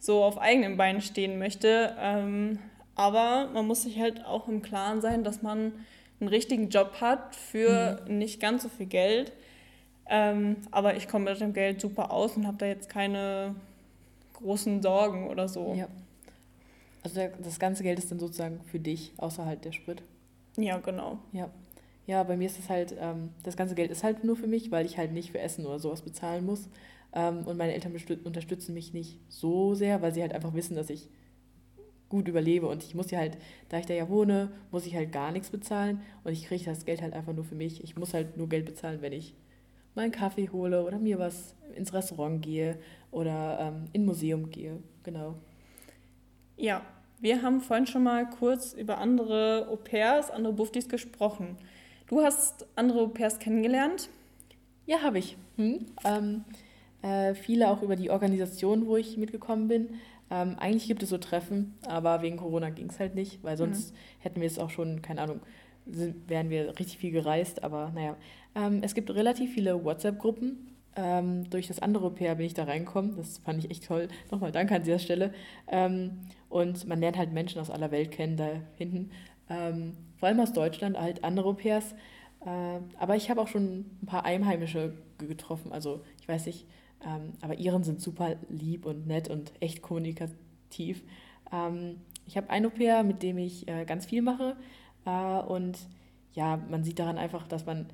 [0.00, 1.94] so auf eigenen Beinen stehen möchte.
[2.00, 2.58] Ähm,
[2.96, 5.72] aber man muss sich halt auch im Klaren sein, dass man
[6.18, 8.18] einen richtigen Job hat für mhm.
[8.18, 9.30] nicht ganz so viel Geld.
[10.08, 13.54] Ähm, aber ich komme mit dem Geld super aus und habe da jetzt keine
[14.32, 15.72] großen Sorgen oder so.
[15.78, 15.86] Ja.
[17.04, 20.02] Also das ganze Geld ist dann sozusagen für dich, außerhalb der Sprit.
[20.56, 21.18] Ja, genau.
[21.32, 21.50] Ja.
[22.06, 24.70] Ja, bei mir ist es halt, ähm, das ganze Geld ist halt nur für mich,
[24.72, 26.68] weil ich halt nicht für Essen oder sowas bezahlen muss.
[27.14, 30.90] Ähm, und meine Eltern unterstützen mich nicht so sehr, weil sie halt einfach wissen, dass
[30.90, 31.08] ich
[32.08, 32.66] gut überlebe.
[32.68, 33.38] Und ich muss ja halt,
[33.68, 36.00] da ich da ja wohne, muss ich halt gar nichts bezahlen.
[36.24, 37.82] Und ich kriege das Geld halt einfach nur für mich.
[37.84, 39.34] Ich muss halt nur Geld bezahlen, wenn ich
[39.94, 42.78] mal einen Kaffee hole oder mir was ins Restaurant gehe
[43.10, 44.78] oder ähm, in ein Museum gehe.
[45.04, 45.36] Genau.
[46.56, 46.82] Ja,
[47.22, 51.56] wir haben vorhin schon mal kurz über andere Au-pairs, andere Buftis gesprochen.
[52.08, 54.10] Du hast andere Au-pairs kennengelernt?
[54.84, 55.38] Ja, habe ich.
[55.56, 55.86] Hm?
[56.04, 56.44] Ähm,
[57.02, 59.88] Äh, viele auch über die Organisation, wo ich mitgekommen bin.
[60.30, 63.92] Ähm, eigentlich gibt es so Treffen, aber wegen Corona ging es halt nicht, weil sonst
[63.92, 63.96] mhm.
[64.20, 65.40] hätten wir es auch schon, keine Ahnung,
[65.84, 67.64] sind, wären wir richtig viel gereist.
[67.64, 68.16] Aber naja,
[68.54, 70.71] ähm, es gibt relativ viele WhatsApp-Gruppen.
[70.94, 73.16] Ähm, durch das andere Pair bin ich da reingekommen.
[73.16, 74.08] Das fand ich echt toll.
[74.30, 75.32] Nochmal danke an dieser Stelle.
[75.68, 79.10] Ähm, und man lernt halt Menschen aus aller Welt kennen da hinten.
[79.48, 81.94] Ähm, vor allem aus Deutschland, halt andere Pairs.
[82.44, 85.72] Äh, aber ich habe auch schon ein paar Einheimische getroffen.
[85.72, 86.66] Also ich weiß nicht,
[87.04, 91.02] ähm, aber Iren sind super lieb und nett und echt kommunikativ.
[91.52, 94.56] Ähm, ich habe ein Au-pair, mit dem ich äh, ganz viel mache.
[95.04, 95.78] Äh, und
[96.34, 97.86] ja, man sieht daran einfach, dass man,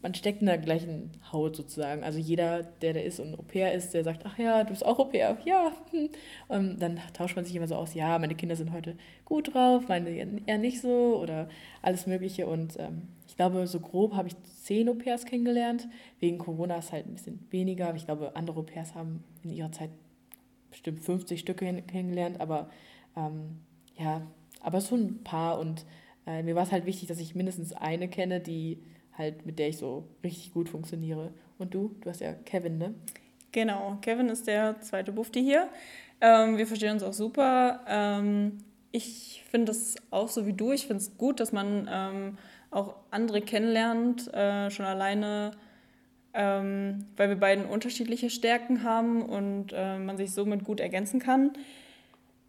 [0.00, 2.04] man steckt in der gleichen Haut sozusagen.
[2.04, 4.98] Also jeder, der da ist und Au-pair ist, der sagt, ach ja, du bist auch
[4.98, 5.72] Au-pair, ja.
[6.46, 9.88] Und dann tauscht man sich immer so aus, ja, meine Kinder sind heute gut drauf,
[9.88, 11.48] meine eher nicht so oder
[11.82, 12.46] alles Mögliche.
[12.46, 15.88] Und ähm, ich glaube, so grob habe ich zehn Au-pairs kennengelernt.
[16.20, 17.92] Wegen Corona ist halt ein bisschen weniger.
[17.96, 19.90] Ich glaube, andere Au-pairs haben in ihrer Zeit
[20.70, 22.40] bestimmt 50 Stücke kennengelernt.
[22.40, 22.70] Aber
[23.16, 23.58] ähm,
[23.96, 24.22] ja,
[24.60, 25.58] aber so ein paar.
[25.58, 25.84] Und
[26.24, 28.78] äh, mir war es halt wichtig, dass ich mindestens eine kenne, die
[29.18, 31.32] halt, mit der ich so richtig gut funktioniere.
[31.58, 31.94] Und du?
[32.00, 32.94] Du hast ja Kevin, ne?
[33.52, 35.68] Genau, Kevin ist der zweite Bufti hier.
[36.20, 37.80] Ähm, wir verstehen uns auch super.
[37.88, 38.58] Ähm,
[38.92, 40.72] ich finde es auch so wie du.
[40.72, 42.38] Ich finde es gut, dass man ähm,
[42.70, 45.52] auch andere kennenlernt, äh, schon alleine,
[46.34, 51.52] ähm, weil wir beiden unterschiedliche Stärken haben und äh, man sich somit gut ergänzen kann.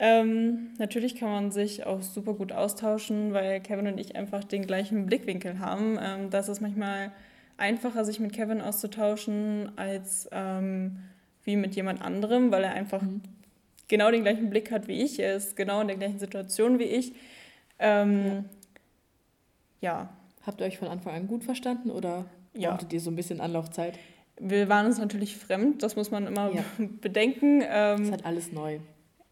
[0.02, 4.66] Ähm, natürlich kann man sich auch super gut austauschen, weil Kevin und ich einfach den
[4.66, 6.00] gleichen Blickwinkel haben.
[6.02, 7.12] Ähm, das ist manchmal
[7.58, 11.00] einfacher, sich mit Kevin auszutauschen, als ähm,
[11.44, 13.22] wie mit jemand anderem, weil er einfach mhm.
[13.90, 16.84] genau den gleichen Blick hat wie ich, er ist genau in der gleichen Situation wie
[16.84, 17.14] ich.
[17.78, 18.46] Ähm,
[19.82, 19.92] ja.
[19.92, 20.10] ja.
[20.46, 22.72] Habt ihr euch von Anfang an gut verstanden oder ja.
[22.72, 24.00] brauchtet ihr so ein bisschen Anlaufzeit?
[24.40, 26.64] Wir waren uns natürlich fremd, das muss man immer ja.
[27.02, 27.62] bedenken.
[27.68, 28.80] Ähm, ist halt alles neu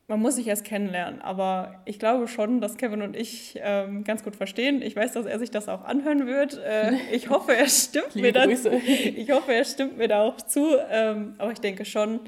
[0.07, 1.21] man muss sich erst kennenlernen.
[1.21, 4.81] Aber ich glaube schon, dass Kevin und ich ähm, ganz gut verstehen.
[4.81, 6.57] Ich weiß, dass er sich das auch anhören wird.
[6.57, 8.45] Äh, ich hoffe, er stimmt mir da.
[8.45, 10.77] Ich hoffe, er stimmt mir da auch zu.
[10.89, 12.21] Ähm, aber ich denke schon.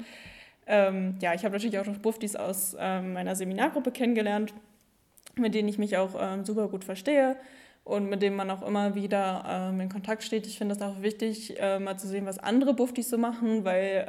[0.66, 4.52] Ähm, ja, ich habe natürlich auch noch Buffdies aus ähm, meiner Seminargruppe kennengelernt,
[5.36, 7.36] mit denen ich mich auch ähm, super gut verstehe
[7.82, 10.46] und mit denen man auch immer wieder ähm, in Kontakt steht.
[10.46, 14.06] Ich finde es auch wichtig, äh, mal zu sehen, was andere Buffdies so machen, weil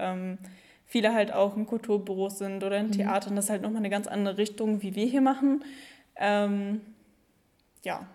[0.92, 2.92] viele halt auch in Kulturbüros sind oder in mhm.
[2.92, 3.36] Theatern.
[3.38, 5.64] Das ist halt nochmal eine ganz andere Richtung, wie wir hier machen.
[6.18, 6.82] Ähm,
[7.84, 8.06] ja.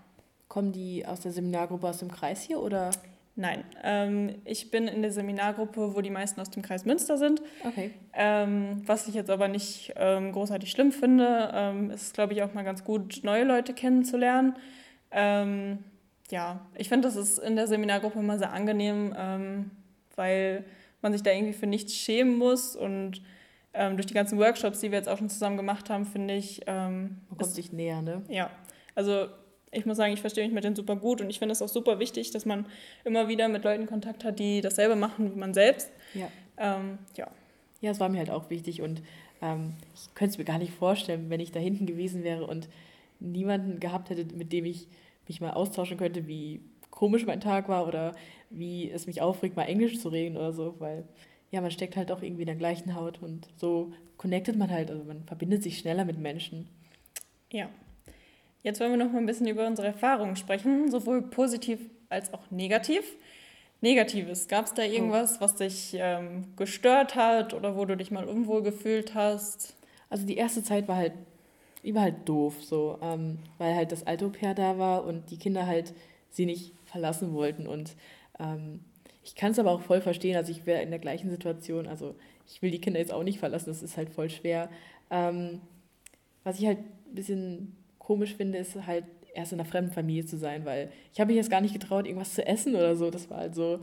[0.49, 2.91] Kommen die aus der Seminargruppe aus dem Kreis hier oder?
[3.35, 7.43] Nein, ähm, ich bin in der Seminargruppe, wo die meisten aus dem Kreis Münster sind.
[7.65, 7.91] Okay.
[8.15, 12.55] Ähm, was ich jetzt aber nicht ähm, großartig schlimm finde, ähm, ist, glaube ich, auch
[12.55, 14.55] mal ganz gut, neue Leute kennenzulernen.
[15.11, 15.79] Ähm,
[16.31, 19.71] ja, ich finde, das ist in der Seminargruppe immer sehr angenehm, ähm,
[20.15, 20.65] weil
[21.03, 22.77] man sich da irgendwie für nichts schämen muss.
[22.77, 23.23] Und
[23.75, 26.63] ähm, durch die ganzen Workshops, die wir jetzt auch schon zusammen gemacht haben, finde ich.
[26.67, 28.23] Ähm, man kommt sich näher, ne?
[28.29, 28.51] Ja.
[28.95, 29.27] Also
[29.73, 31.69] ich muss sagen, ich verstehe mich mit denen super gut und ich finde es auch
[31.69, 32.67] super wichtig, dass man
[33.05, 35.91] immer wieder mit Leuten Kontakt hat, die dasselbe machen wie man selbst.
[36.15, 36.29] Ja.
[36.57, 37.29] Ähm, ja.
[37.83, 39.03] Ja, es war mir halt auch wichtig und
[39.43, 42.69] ähm, ich könnte es mir gar nicht vorstellen, wenn ich da hinten gewesen wäre und
[43.21, 44.89] niemanden gehabt hätte, mit dem ich
[45.29, 46.61] mich mal austauschen könnte, wie
[46.97, 48.17] komisch mein Tag war oder
[48.51, 51.05] wie es mich aufregt, mal Englisch zu reden oder so, weil
[51.53, 54.91] ja, man steckt halt auch irgendwie in der gleichen Haut und so connectet man halt,
[54.91, 56.69] also man verbindet sich schneller mit Menschen.
[57.53, 57.69] Ja.
[58.63, 61.79] Jetzt wollen wir noch mal ein bisschen über unsere Erfahrungen sprechen, sowohl positiv
[62.09, 63.05] als auch negativ.
[63.83, 68.25] Negatives, gab es da irgendwas, was dich ähm, gestört hat oder wo du dich mal
[68.25, 69.77] unwohl gefühlt hast?
[70.09, 71.13] Also die erste Zeit war halt,
[71.85, 75.67] die war halt doof, so, ähm, weil halt das Altopair da war und die Kinder
[75.67, 75.93] halt
[76.31, 77.97] sie nicht verlassen wollten und
[78.39, 78.81] ähm,
[79.23, 82.15] ich kann es aber auch voll verstehen, also ich wäre in der gleichen Situation, also
[82.47, 84.71] ich will die Kinder jetzt auch nicht verlassen, das ist halt voll schwer.
[85.11, 85.61] Ähm,
[86.45, 90.37] was ich halt ein bisschen komisch finde, ist halt erst in einer fremden Familie zu
[90.37, 93.11] sein, weil ich habe mich jetzt gar nicht getraut, irgendwas zu essen oder so.
[93.11, 93.81] Das war halt so,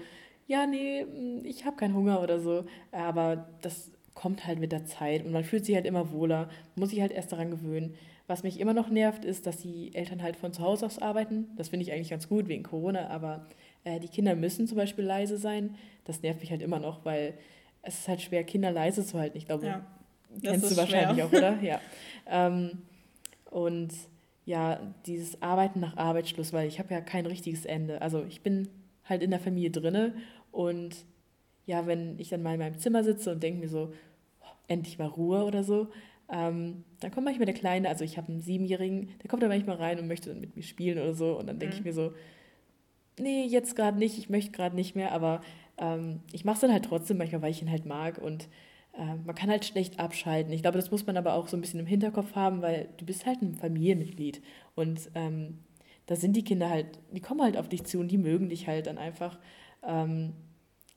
[0.47, 2.65] ja, nee, mm, ich habe keinen Hunger oder so.
[2.91, 6.89] Aber das kommt halt mit der Zeit und man fühlt sich halt immer wohler, muss
[6.89, 7.95] sich halt erst daran gewöhnen.
[8.27, 11.47] Was mich immer noch nervt, ist, dass die Eltern halt von zu Hause aus arbeiten.
[11.57, 13.45] Das finde ich eigentlich ganz gut wegen Corona, aber
[13.83, 15.75] äh, die Kinder müssen zum Beispiel leise sein.
[16.05, 17.33] Das nervt mich halt immer noch, weil
[17.81, 19.37] es ist halt schwer, Kinder leise zu halten.
[19.37, 19.85] Ich glaube, ja,
[20.41, 21.25] kennst du wahrscheinlich schwer.
[21.25, 21.59] auch, oder?
[21.61, 21.81] Ja.
[22.27, 22.83] Ähm,
[23.51, 23.93] und
[24.45, 28.01] ja, dieses Arbeiten nach Arbeitsschluss, weil ich habe ja kein richtiges Ende.
[28.01, 28.67] Also ich bin
[29.05, 30.13] halt in der Familie drinne
[30.51, 30.95] und
[31.65, 33.93] ja, wenn ich dann mal in meinem Zimmer sitze und denke mir so,
[34.41, 35.87] oh, endlich mal Ruhe oder so,
[36.33, 39.75] ähm, dann kommt manchmal der Kleine, also ich habe einen Siebenjährigen, der kommt dann manchmal
[39.75, 41.79] rein und möchte dann mit mir spielen oder so und dann denke mhm.
[41.79, 42.13] ich mir so,
[43.19, 45.41] nee, jetzt gerade nicht, ich möchte gerade nicht mehr, aber
[45.77, 48.49] ähm, ich mache es dann halt trotzdem manchmal, weil ich ihn halt mag und
[48.97, 50.51] äh, man kann halt schlecht abschalten.
[50.51, 53.05] Ich glaube, das muss man aber auch so ein bisschen im Hinterkopf haben, weil du
[53.05, 54.41] bist halt ein Familienmitglied
[54.73, 55.59] und ähm,
[56.07, 58.67] da sind die Kinder halt, die kommen halt auf dich zu und die mögen dich
[58.67, 59.37] halt dann einfach.
[59.87, 60.33] Ähm,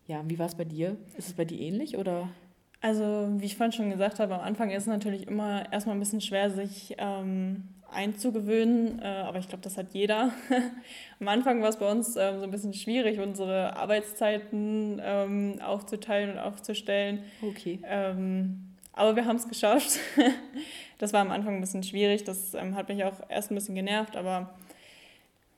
[0.07, 0.96] ja, wie war es bei dir?
[1.18, 2.31] Ist es bei dir ähnlich oder?
[2.80, 6.00] Also, wie ich vorhin schon gesagt habe, am Anfang ist es natürlich immer erstmal ein
[6.00, 10.30] bisschen schwer, sich ähm, einzugewöhnen, äh, aber ich glaube, das hat jeder.
[11.20, 16.32] am Anfang war es bei uns ähm, so ein bisschen schwierig, unsere Arbeitszeiten ähm, aufzuteilen
[16.32, 17.24] und aufzustellen.
[17.42, 17.80] Okay.
[17.84, 18.60] Ähm,
[18.92, 19.98] aber wir haben es geschafft.
[20.98, 23.74] das war am Anfang ein bisschen schwierig, das ähm, hat mich auch erst ein bisschen
[23.74, 24.54] genervt, aber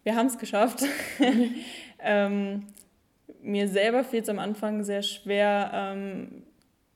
[0.04, 0.84] wir haben es geschafft.
[2.00, 2.66] Ähm,
[3.42, 5.70] mir selber fiel es am Anfang sehr schwer,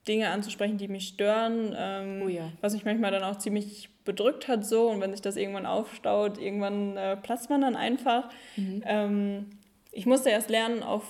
[0.08, 2.50] Dinge anzusprechen, die mich stören, ähm, oh ja.
[2.60, 6.38] was mich manchmal dann auch ziemlich bedrückt hat so und wenn sich das irgendwann aufstaut,
[6.38, 8.28] irgendwann äh, platzt man dann einfach.
[8.56, 8.82] Mhm.
[8.84, 9.50] Ähm,
[9.92, 11.04] ich musste erst lernen, auf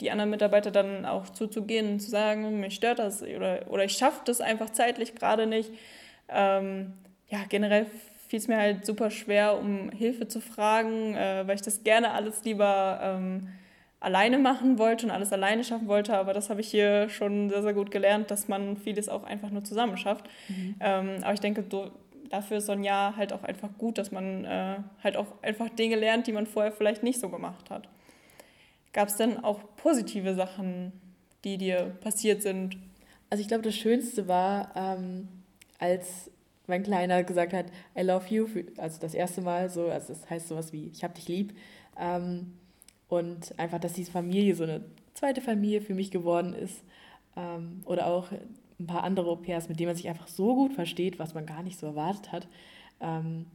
[0.00, 3.92] die anderen Mitarbeiter dann auch zuzugehen und zu sagen, mich stört das oder, oder ich
[3.92, 5.70] schaffe das einfach zeitlich gerade nicht.
[6.28, 6.92] Ähm,
[7.28, 7.86] ja, generell
[8.28, 12.12] fiel es mir halt super schwer, um Hilfe zu fragen, äh, weil ich das gerne
[12.12, 13.48] alles lieber ähm,
[14.00, 17.62] alleine machen wollte und alles alleine schaffen wollte, aber das habe ich hier schon sehr,
[17.62, 20.26] sehr gut gelernt, dass man vieles auch einfach nur zusammen schafft.
[20.48, 20.76] Mhm.
[20.80, 21.90] Ähm, aber ich denke, do,
[22.28, 25.68] dafür ist so ein Jahr halt auch einfach gut, dass man äh, halt auch einfach
[25.70, 27.88] Dinge lernt, die man vorher vielleicht nicht so gemacht hat.
[28.92, 30.92] Gab es denn auch positive Sachen,
[31.44, 32.78] die dir passiert sind?
[33.30, 35.28] Also ich glaube, das Schönste war, ähm,
[35.78, 36.30] als
[36.66, 38.46] mein Kleiner gesagt hat, I love you,
[38.78, 41.56] also das erste Mal so, also das heißt sowas wie, ich hab dich lieb.
[41.98, 42.54] Ähm,
[43.08, 46.82] und einfach, dass diese Familie so eine zweite Familie für mich geworden ist.
[47.36, 48.30] Ähm, oder auch
[48.78, 51.62] ein paar andere Au-pairs, mit denen man sich einfach so gut versteht, was man gar
[51.62, 52.48] nicht so erwartet hat.
[53.00, 53.46] Ähm,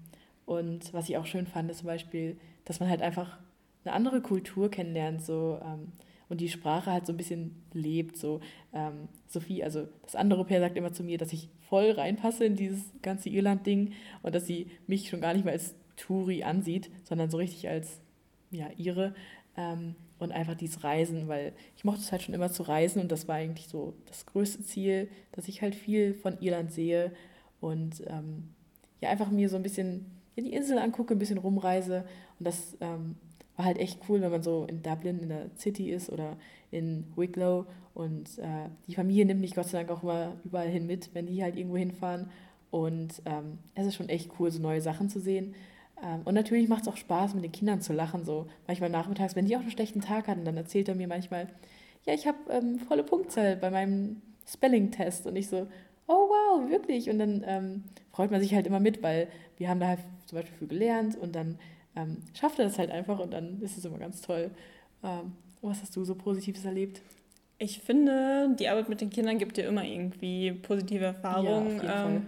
[0.45, 3.37] und was ich auch schön fand, ist zum Beispiel, dass man halt einfach
[3.83, 5.91] eine andere Kultur kennenlernt so, ähm,
[6.31, 8.15] und die Sprache halt so ein bisschen lebt.
[8.15, 8.39] So.
[8.73, 12.55] Ähm, Sophie, also das andere Pair sagt immer zu mir, dass ich voll reinpasse in
[12.55, 13.91] dieses ganze Irland-Ding
[14.23, 17.99] und dass sie mich schon gar nicht mehr als Touri ansieht, sondern so richtig als
[18.49, 19.13] ja, ihre.
[19.57, 23.11] Ähm, und einfach dieses Reisen, weil ich mochte es halt schon immer zu reisen und
[23.11, 27.11] das war eigentlich so das größte Ziel, dass ich halt viel von Irland sehe
[27.59, 28.49] und ähm,
[29.01, 32.05] ja, einfach mir so ein bisschen ja, die Insel angucke, ein bisschen rumreise
[32.37, 33.15] und das ähm,
[33.55, 36.37] war halt echt cool, wenn man so in Dublin in der City ist oder
[36.69, 40.85] in Wicklow und äh, die Familie nimmt mich Gott sei Dank auch immer überall hin
[40.85, 42.29] mit, wenn die halt irgendwo hinfahren
[42.69, 45.55] und ähm, es ist schon echt cool, so neue Sachen zu sehen
[46.25, 48.25] und natürlich macht es auch Spaß, mit den Kindern zu lachen.
[48.25, 51.47] So manchmal nachmittags, wenn die auch einen schlechten Tag hatten, dann erzählt er mir manchmal,
[52.05, 55.27] ja, ich habe ähm, volle Punktzahl bei meinem Spelling-Test.
[55.27, 55.67] Und ich so,
[56.07, 57.09] oh wow, wirklich.
[57.09, 60.37] Und dann ähm, freut man sich halt immer mit, weil wir haben da halt zum
[60.37, 61.59] Beispiel viel gelernt und dann
[61.95, 64.49] ähm, schafft er das halt einfach und dann ist es immer ganz toll.
[65.03, 67.01] Ähm, was hast du so Positives erlebt?
[67.57, 71.77] Ich finde, die Arbeit mit den Kindern gibt dir immer irgendwie positive Erfahrungen.
[71.83, 72.21] Ja,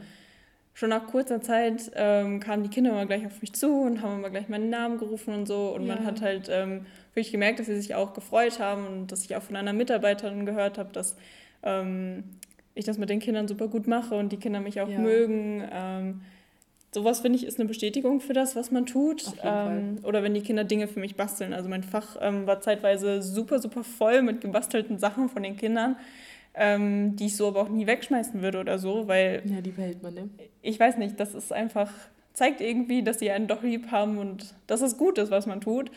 [0.73, 4.19] schon nach kurzer Zeit ähm, kamen die Kinder immer gleich auf mich zu und haben
[4.19, 5.73] immer gleich meinen Namen gerufen und so.
[5.75, 5.95] Und ja.
[5.95, 9.36] man hat halt ähm, wirklich gemerkt, dass sie sich auch gefreut haben und dass ich
[9.36, 11.15] auch von einer Mitarbeiterin gehört habe, dass
[11.62, 12.23] ähm,
[12.73, 14.97] ich das mit den Kindern super gut mache und die Kinder mich auch ja.
[14.97, 15.63] mögen.
[15.71, 16.21] Ähm,
[16.91, 19.25] sowas finde ich ist eine Bestätigung für das, was man tut.
[19.43, 21.53] Ähm, oder wenn die Kinder Dinge für mich basteln.
[21.53, 25.97] Also mein Fach ähm, war zeitweise super, super voll mit gebastelten Sachen von den Kindern
[26.53, 29.41] ähm, die ich so aber auch nie wegschmeißen würde oder so, weil.
[29.45, 30.29] Ja, die behält man, ne?
[30.61, 31.91] Ich weiß nicht, das ist einfach,
[32.33, 35.61] zeigt irgendwie, dass sie einen doch lieb haben und dass es gut ist, was man
[35.61, 35.91] tut.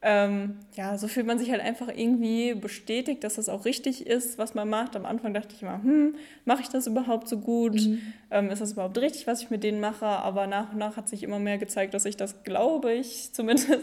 [0.00, 4.38] Ähm, ja, so fühlt man sich halt einfach irgendwie bestätigt, dass das auch richtig ist,
[4.38, 4.94] was man macht.
[4.94, 7.74] Am Anfang dachte ich immer, hm, mache ich das überhaupt so gut?
[7.74, 8.00] Mhm.
[8.30, 10.06] Ähm, ist das überhaupt richtig, was ich mit denen mache?
[10.06, 13.80] Aber nach und nach hat sich immer mehr gezeigt, dass ich das, glaube ich, zumindest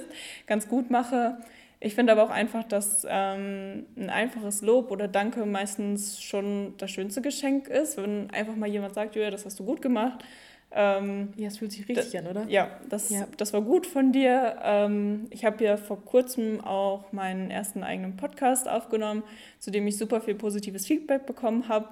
[0.47, 1.37] ganz gut mache.
[1.79, 6.91] Ich finde aber auch einfach, dass ähm, ein einfaches Lob oder Danke meistens schon das
[6.91, 10.23] schönste Geschenk ist, wenn einfach mal jemand sagt, ja, das hast du gut gemacht.
[10.71, 12.45] Ähm, ja, es fühlt sich richtig an, oder?
[12.49, 13.27] Ja, das, ja.
[13.37, 14.57] das war gut von dir.
[14.63, 19.23] Ähm, ich habe ja vor kurzem auch meinen ersten eigenen Podcast aufgenommen,
[19.59, 21.89] zu dem ich super viel positives Feedback bekommen habe.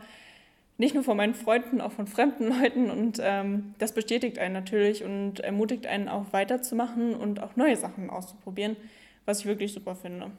[0.78, 2.90] Nicht nur von meinen Freunden, auch von fremden Leuten.
[2.90, 8.10] Und ähm, das bestätigt einen natürlich und ermutigt einen auch weiterzumachen und auch neue Sachen
[8.10, 8.76] auszuprobieren
[9.26, 10.32] was ich wirklich super finde.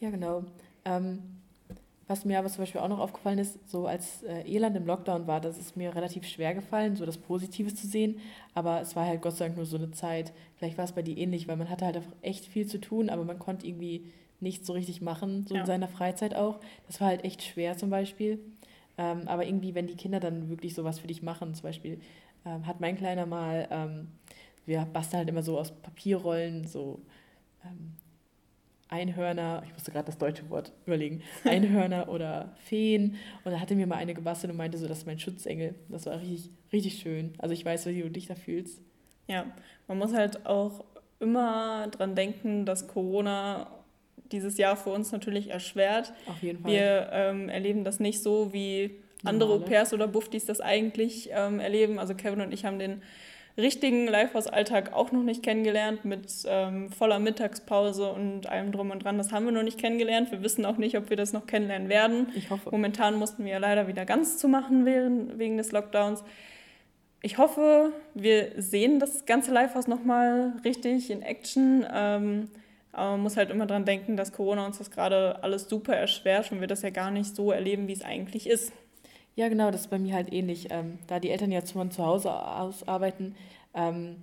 [0.00, 0.44] Ja, genau.
[0.84, 1.22] Ähm,
[2.06, 5.26] was mir aber zum Beispiel auch noch aufgefallen ist, so als äh, Irland im Lockdown
[5.26, 8.20] war, das ist mir relativ schwer gefallen, so das Positive zu sehen.
[8.52, 10.32] Aber es war halt Gott sei Dank nur so eine Zeit.
[10.56, 13.08] Vielleicht war es bei dir ähnlich, weil man hatte halt einfach echt viel zu tun,
[13.08, 14.04] aber man konnte irgendwie
[14.40, 15.60] nichts so richtig machen, so ja.
[15.60, 16.60] in seiner Freizeit auch.
[16.86, 18.38] Das war halt echt schwer zum Beispiel.
[18.98, 22.00] Ähm, aber irgendwie, wenn die Kinder dann wirklich sowas für dich machen, zum Beispiel
[22.44, 24.08] ähm, hat mein Kleiner mal, ähm,
[24.66, 27.00] wir basteln halt immer so aus Papierrollen so
[27.64, 27.92] ähm,
[28.88, 33.16] Einhörner, ich musste gerade das deutsche Wort überlegen, Einhörner oder Feen.
[33.44, 35.74] Und da hatte mir mal eine gebastelt und meinte so, das ist mein Schutzengel.
[35.88, 37.34] Das war richtig, richtig schön.
[37.38, 38.80] Also ich weiß, wie du dich da fühlst.
[39.26, 39.46] Ja,
[39.88, 40.84] man muss halt auch
[41.18, 43.70] immer dran denken, dass Corona
[44.30, 46.12] dieses Jahr für uns natürlich erschwert.
[46.26, 46.70] Auf jeden Fall.
[46.70, 51.98] Wir ähm, erleben das nicht so, wie andere Au-pairs oder Buffdies das eigentlich ähm, erleben.
[51.98, 53.02] Also Kevin und ich haben den
[53.56, 59.18] richtigen Lifehouse-Alltag auch noch nicht kennengelernt mit ähm, voller Mittagspause und allem drum und dran.
[59.18, 60.32] Das haben wir noch nicht kennengelernt.
[60.32, 62.28] Wir wissen auch nicht, ob wir das noch kennenlernen werden.
[62.34, 62.70] Ich hoffe.
[62.70, 66.24] Momentan mussten wir ja leider wieder ganz zumachen während, wegen des Lockdowns.
[67.22, 71.86] Ich hoffe, wir sehen das ganze Lifehouse nochmal richtig in Action.
[71.92, 72.50] Ähm,
[72.92, 76.52] aber man muss halt immer dran denken, dass Corona uns das gerade alles super erschwert
[76.52, 78.72] und wir das ja gar nicht so erleben, wie es eigentlich ist.
[79.36, 80.68] Ja, genau, das ist bei mir halt ähnlich.
[80.70, 83.34] Ähm, da die Eltern ja von zu Hause aus arbeiten,
[83.74, 84.16] ähm,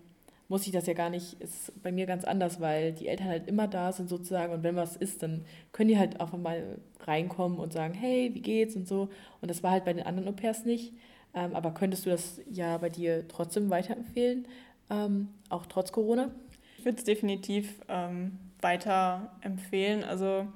[0.48, 3.48] muss ich das ja gar nicht, ist bei mir ganz anders, weil die Eltern halt
[3.48, 7.58] immer da sind sozusagen und wenn was ist, dann können die halt auch mal reinkommen
[7.60, 9.10] und sagen, hey, wie geht's und so.
[9.42, 10.94] Und das war halt bei den anderen Au-pairs nicht.
[11.34, 14.46] Ähm, aber könntest du das ja bei dir trotzdem weiterempfehlen,
[14.90, 16.32] ähm, auch trotz Corona?
[16.78, 20.04] Ich würde es definitiv ähm, weiterempfehlen.
[20.04, 20.48] Also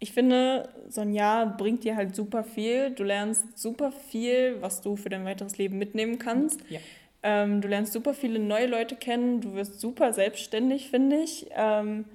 [0.00, 2.90] ich finde, so ein Jahr bringt dir halt super viel.
[2.90, 6.60] Du lernst super viel, was du für dein weiteres Leben mitnehmen kannst.
[6.70, 6.80] Ja.
[7.22, 9.42] Ähm, du lernst super viele neue Leute kennen.
[9.42, 11.48] Du wirst super selbstständig, finde ich.
[11.54, 12.06] Ähm,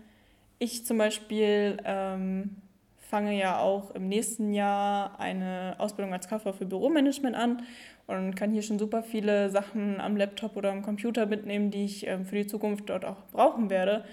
[0.58, 2.56] ich zum Beispiel ähm,
[2.98, 7.62] fange ja auch im nächsten Jahr eine Ausbildung als Kauffrau für Büromanagement an
[8.08, 12.08] und kann hier schon super viele Sachen am Laptop oder am Computer mitnehmen, die ich
[12.08, 14.06] ähm, für die Zukunft dort auch brauchen werde.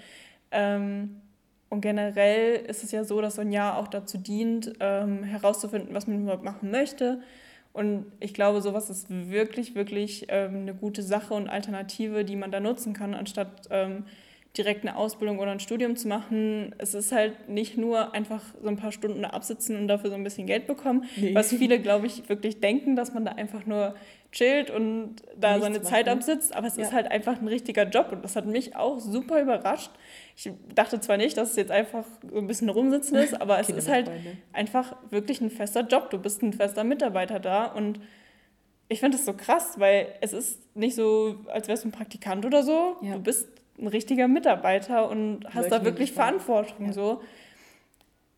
[0.51, 1.21] Ähm,
[1.73, 5.95] und generell ist es ja so, dass so ein Jahr auch dazu dient, ähm, herauszufinden,
[5.95, 7.23] was man überhaupt machen möchte.
[7.73, 12.51] Und ich glaube, sowas ist wirklich, wirklich ähm, eine gute Sache und Alternative, die man
[12.51, 14.05] da nutzen kann, anstatt ähm,
[14.55, 16.75] direkt eine Ausbildung oder ein Studium zu machen.
[16.77, 20.23] Es ist halt nicht nur einfach so ein paar Stunden absitzen und dafür so ein
[20.23, 21.33] bisschen Geld bekommen, nee.
[21.33, 23.95] was viele, glaube ich, wirklich denken, dass man da einfach nur
[24.31, 26.19] chillt und da Nichts seine Zeit machen.
[26.19, 26.55] absitzt.
[26.55, 26.83] Aber es ja.
[26.83, 29.89] ist halt einfach ein richtiger Job und das hat mich auch super überrascht.
[30.35, 33.69] Ich dachte zwar nicht, dass es jetzt einfach so ein bisschen rumsitzen ist, aber es
[33.69, 34.09] ist halt
[34.51, 36.09] einfach wirklich ein fester Job.
[36.09, 37.99] Du bist ein fester Mitarbeiter da und
[38.87, 42.45] ich finde das so krass, weil es ist nicht so, als wärst du ein Praktikant
[42.45, 42.97] oder so.
[43.01, 43.13] Ja.
[43.13, 43.47] Du bist
[43.79, 46.93] ein richtiger Mitarbeiter und hast da wirklich Verantwortung ja.
[46.93, 47.21] so.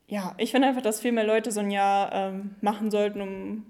[0.08, 3.66] Ja, ich finde einfach, dass viel mehr Leute so ein Jahr ähm, machen sollten, um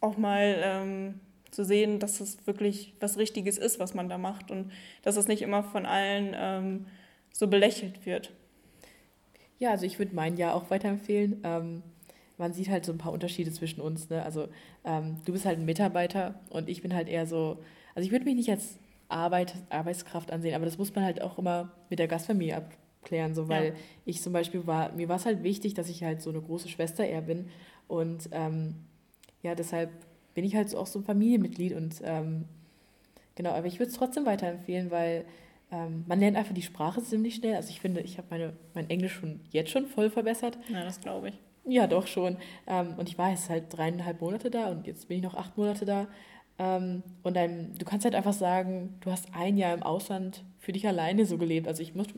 [0.00, 4.50] auch mal ähm, zu sehen, dass es wirklich was Richtiges ist, was man da macht
[4.50, 6.86] und dass es nicht immer von allen ähm,
[7.32, 8.32] so belächelt wird.
[9.58, 11.40] Ja, also ich würde mein Jahr auch weiterempfehlen.
[11.44, 11.82] Ähm,
[12.38, 14.10] man sieht halt so ein paar Unterschiede zwischen uns.
[14.10, 14.22] Ne?
[14.22, 14.48] Also
[14.84, 17.58] ähm, du bist halt ein Mitarbeiter und ich bin halt eher so,
[17.94, 21.38] also ich würde mich nicht als Arbeit, Arbeitskraft ansehen, aber das muss man halt auch
[21.38, 23.74] immer mit der Gastfamilie abklären, so weil ja.
[24.04, 26.68] ich zum Beispiel war, mir war es halt wichtig, dass ich halt so eine große
[26.68, 27.48] Schwester eher bin
[27.88, 28.74] und ähm,
[29.42, 29.90] ja, deshalb
[30.34, 32.46] bin ich halt so auch so ein Familienmitglied und ähm,
[33.34, 35.26] genau, aber ich würde es trotzdem weiterempfehlen, weil
[35.72, 37.56] ähm, man lernt einfach die Sprache ziemlich schnell.
[37.56, 40.58] Also ich finde, ich habe meine, mein Englisch schon jetzt schon voll verbessert.
[40.68, 41.38] Ja, das glaube ich.
[41.64, 42.36] Ja, doch schon.
[42.66, 45.56] Ähm, und ich war jetzt halt dreieinhalb Monate da und jetzt bin ich noch acht
[45.56, 46.08] Monate da.
[46.58, 50.72] Ähm, und dann, du kannst halt einfach sagen, du hast ein Jahr im Ausland für
[50.72, 51.66] dich alleine so gelebt.
[51.66, 52.08] Also ich muss,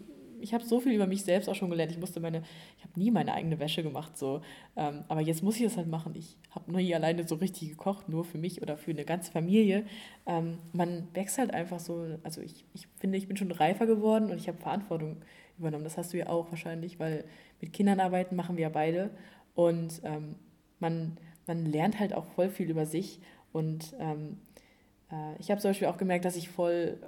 [0.44, 1.90] ich habe so viel über mich selbst auch schon gelernt.
[1.90, 2.42] Ich musste meine,
[2.76, 4.42] ich habe nie meine eigene Wäsche gemacht so.
[4.76, 6.14] Ähm, aber jetzt muss ich das halt machen.
[6.14, 9.32] Ich habe noch nie alleine so richtig gekocht, nur für mich oder für eine ganze
[9.32, 9.86] Familie.
[10.26, 12.06] Ähm, man wächst halt einfach so.
[12.22, 15.16] Also ich, ich finde, ich bin schon reifer geworden und ich habe Verantwortung
[15.58, 15.84] übernommen.
[15.84, 17.24] Das hast du ja auch wahrscheinlich, weil
[17.60, 19.10] mit Kindern arbeiten machen wir ja beide.
[19.54, 20.36] Und ähm,
[20.78, 23.20] man, man lernt halt auch voll viel über sich
[23.52, 24.38] und ähm,
[25.10, 26.98] äh, ich habe zum Beispiel auch gemerkt, dass ich voll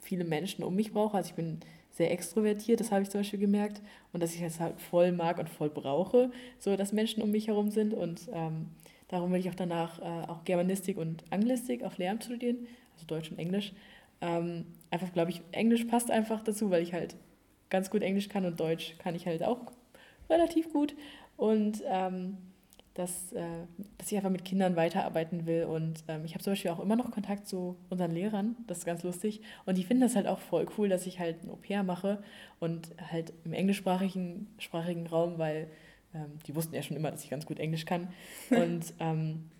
[0.00, 1.16] viele Menschen um mich brauche.
[1.16, 1.60] Also ich bin
[1.94, 3.80] sehr extrovertiert, das habe ich zum Beispiel gemerkt.
[4.12, 7.46] Und dass ich es halt voll mag und voll brauche, so dass Menschen um mich
[7.46, 7.94] herum sind.
[7.94, 8.66] Und ähm,
[9.08, 13.30] darum will ich auch danach äh, auch Germanistik und Anglistik auf Lehramt studieren, also Deutsch
[13.30, 13.72] und Englisch.
[14.20, 17.16] Ähm, einfach glaube ich, Englisch passt einfach dazu, weil ich halt
[17.70, 19.60] ganz gut Englisch kann und Deutsch kann ich halt auch
[20.28, 20.94] relativ gut.
[21.36, 22.38] Und ähm,
[22.94, 23.42] dass, äh,
[23.98, 25.64] dass ich einfach mit Kindern weiterarbeiten will.
[25.64, 28.84] Und ähm, ich habe zum Beispiel auch immer noch Kontakt zu unseren Lehrern, das ist
[28.84, 29.40] ganz lustig.
[29.66, 32.22] Und die finden das halt auch voll cool, dass ich halt ein Au-pair mache
[32.60, 35.68] und halt im englischsprachigen sprachigen Raum, weil
[36.14, 38.08] ähm, die wussten ja schon immer, dass ich ganz gut Englisch kann.
[38.50, 39.50] Und ähm,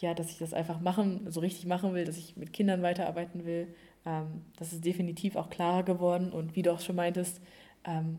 [0.00, 3.44] ja, dass ich das einfach machen, so richtig machen will, dass ich mit Kindern weiterarbeiten
[3.44, 3.68] will.
[4.06, 6.32] Ähm, das ist definitiv auch klarer geworden.
[6.32, 7.40] Und wie du auch schon meintest,
[7.84, 8.18] ähm,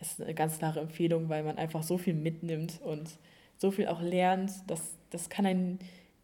[0.00, 3.18] ist eine ganz klare Empfehlung, weil man einfach so viel mitnimmt und
[3.58, 4.80] so viel auch lernt, das,
[5.10, 5.78] das kann ein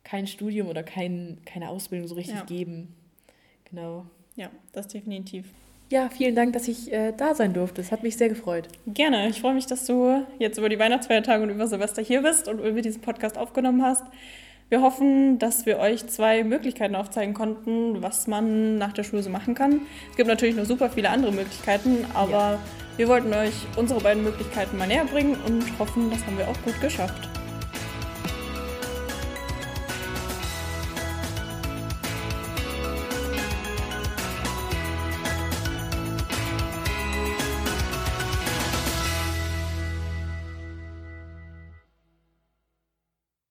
[0.05, 2.45] kein Studium oder kein, keine Ausbildung so richtig ja.
[2.45, 2.95] geben.
[3.64, 4.07] Genau.
[4.37, 5.47] Ja, das definitiv.
[5.91, 7.80] ja, vielen Dank, dass ich äh, da sein durfte.
[7.80, 8.66] Es hat mich sehr gefreut.
[8.87, 9.28] Gerne.
[9.28, 12.59] Ich freue mich, dass du jetzt über die Weihnachtsfeiertage und über Silvester hier bist und
[12.59, 14.05] über diesen Podcast aufgenommen hast.
[14.72, 19.28] Wir hoffen, dass wir euch zwei Möglichkeiten aufzeigen konnten, was man nach der Schule so
[19.28, 19.82] machen kann.
[20.10, 22.58] Es gibt natürlich noch super viele andere Möglichkeiten, aber ja.
[22.96, 26.62] wir wollten euch unsere beiden Möglichkeiten mal näher bringen und hoffen, das haben wir auch
[26.64, 27.28] gut geschafft.